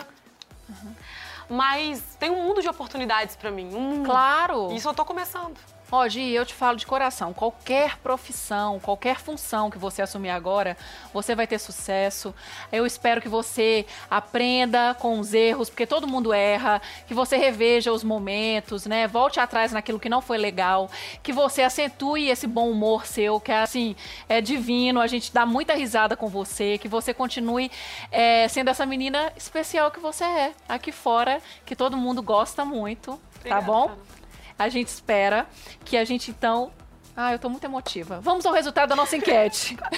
[1.50, 3.74] Mas tem um mundo de oportunidades pra mim.
[3.74, 4.06] Um mundo.
[4.06, 4.70] Claro.
[4.70, 5.58] E isso eu tô começando.
[5.92, 7.32] Ó, Gi, eu te falo de coração.
[7.32, 10.76] Qualquer profissão, qualquer função que você assumir agora,
[11.12, 12.32] você vai ter sucesso.
[12.70, 17.92] Eu espero que você aprenda com os erros, porque todo mundo erra, que você reveja
[17.92, 19.08] os momentos, né?
[19.08, 20.88] Volte atrás naquilo que não foi legal,
[21.24, 23.96] que você acentue esse bom humor seu, que é assim,
[24.28, 27.68] é divino, a gente dá muita risada com você, que você continue
[28.12, 33.12] é, sendo essa menina especial que você é aqui fora, que todo mundo gosta muito,
[33.12, 33.88] tá Obrigada, bom?
[33.88, 34.19] Fernanda.
[34.60, 35.46] A gente espera
[35.86, 36.70] que a gente então.
[37.16, 38.20] Ah, eu tô muito emotiva.
[38.20, 39.74] Vamos ao resultado da nossa enquete.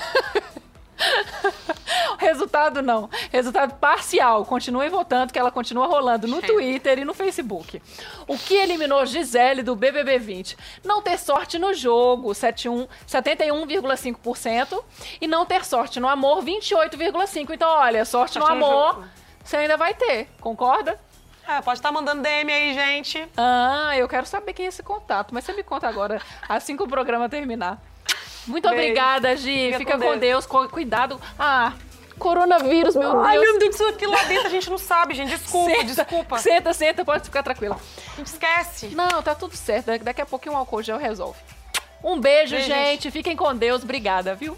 [2.17, 3.11] Resultado não.
[3.33, 4.45] Resultado parcial.
[4.45, 7.83] Continuem votando, que ela continua rolando no Twitter e no Facebook.
[8.29, 10.57] O que eliminou Gisele do BBB 20?
[10.85, 14.85] Não ter sorte no jogo, 71 71,5%.
[15.21, 17.51] E não ter sorte no amor, 28,5%.
[17.51, 19.05] Então, olha, sorte no amor, jogo.
[19.43, 20.29] você ainda vai ter.
[20.41, 21.01] Concorda?
[21.49, 23.29] É, pode estar mandando DM aí, gente.
[23.37, 25.35] Ah, eu quero saber quem é esse contato.
[25.35, 27.79] Mas você me conta agora, assim que o programa terminar.
[28.47, 28.83] Muito Beijo.
[28.83, 29.67] obrigada, Gi.
[29.73, 30.47] Fica Fica, com com Deus.
[30.47, 31.21] cu- Cuidado.
[31.39, 31.73] Ah,
[32.19, 33.27] coronavírus, meu Deus.
[33.27, 35.31] Ai, meu Deus, isso aqui lá dentro a gente não sabe, gente.
[35.37, 36.39] Desculpa, Senta, desculpa.
[36.39, 37.77] Senta, senta, pode ficar tranquila.
[38.13, 38.89] A gente esquece.
[38.89, 39.87] Não, tá tudo certo.
[40.03, 41.39] Daqui a pouquinho o álcool gel resolve.
[42.03, 43.11] Um beijo, Beijo, gente.
[43.11, 43.83] Fiquem com Deus.
[43.85, 44.57] Obrigada, viu?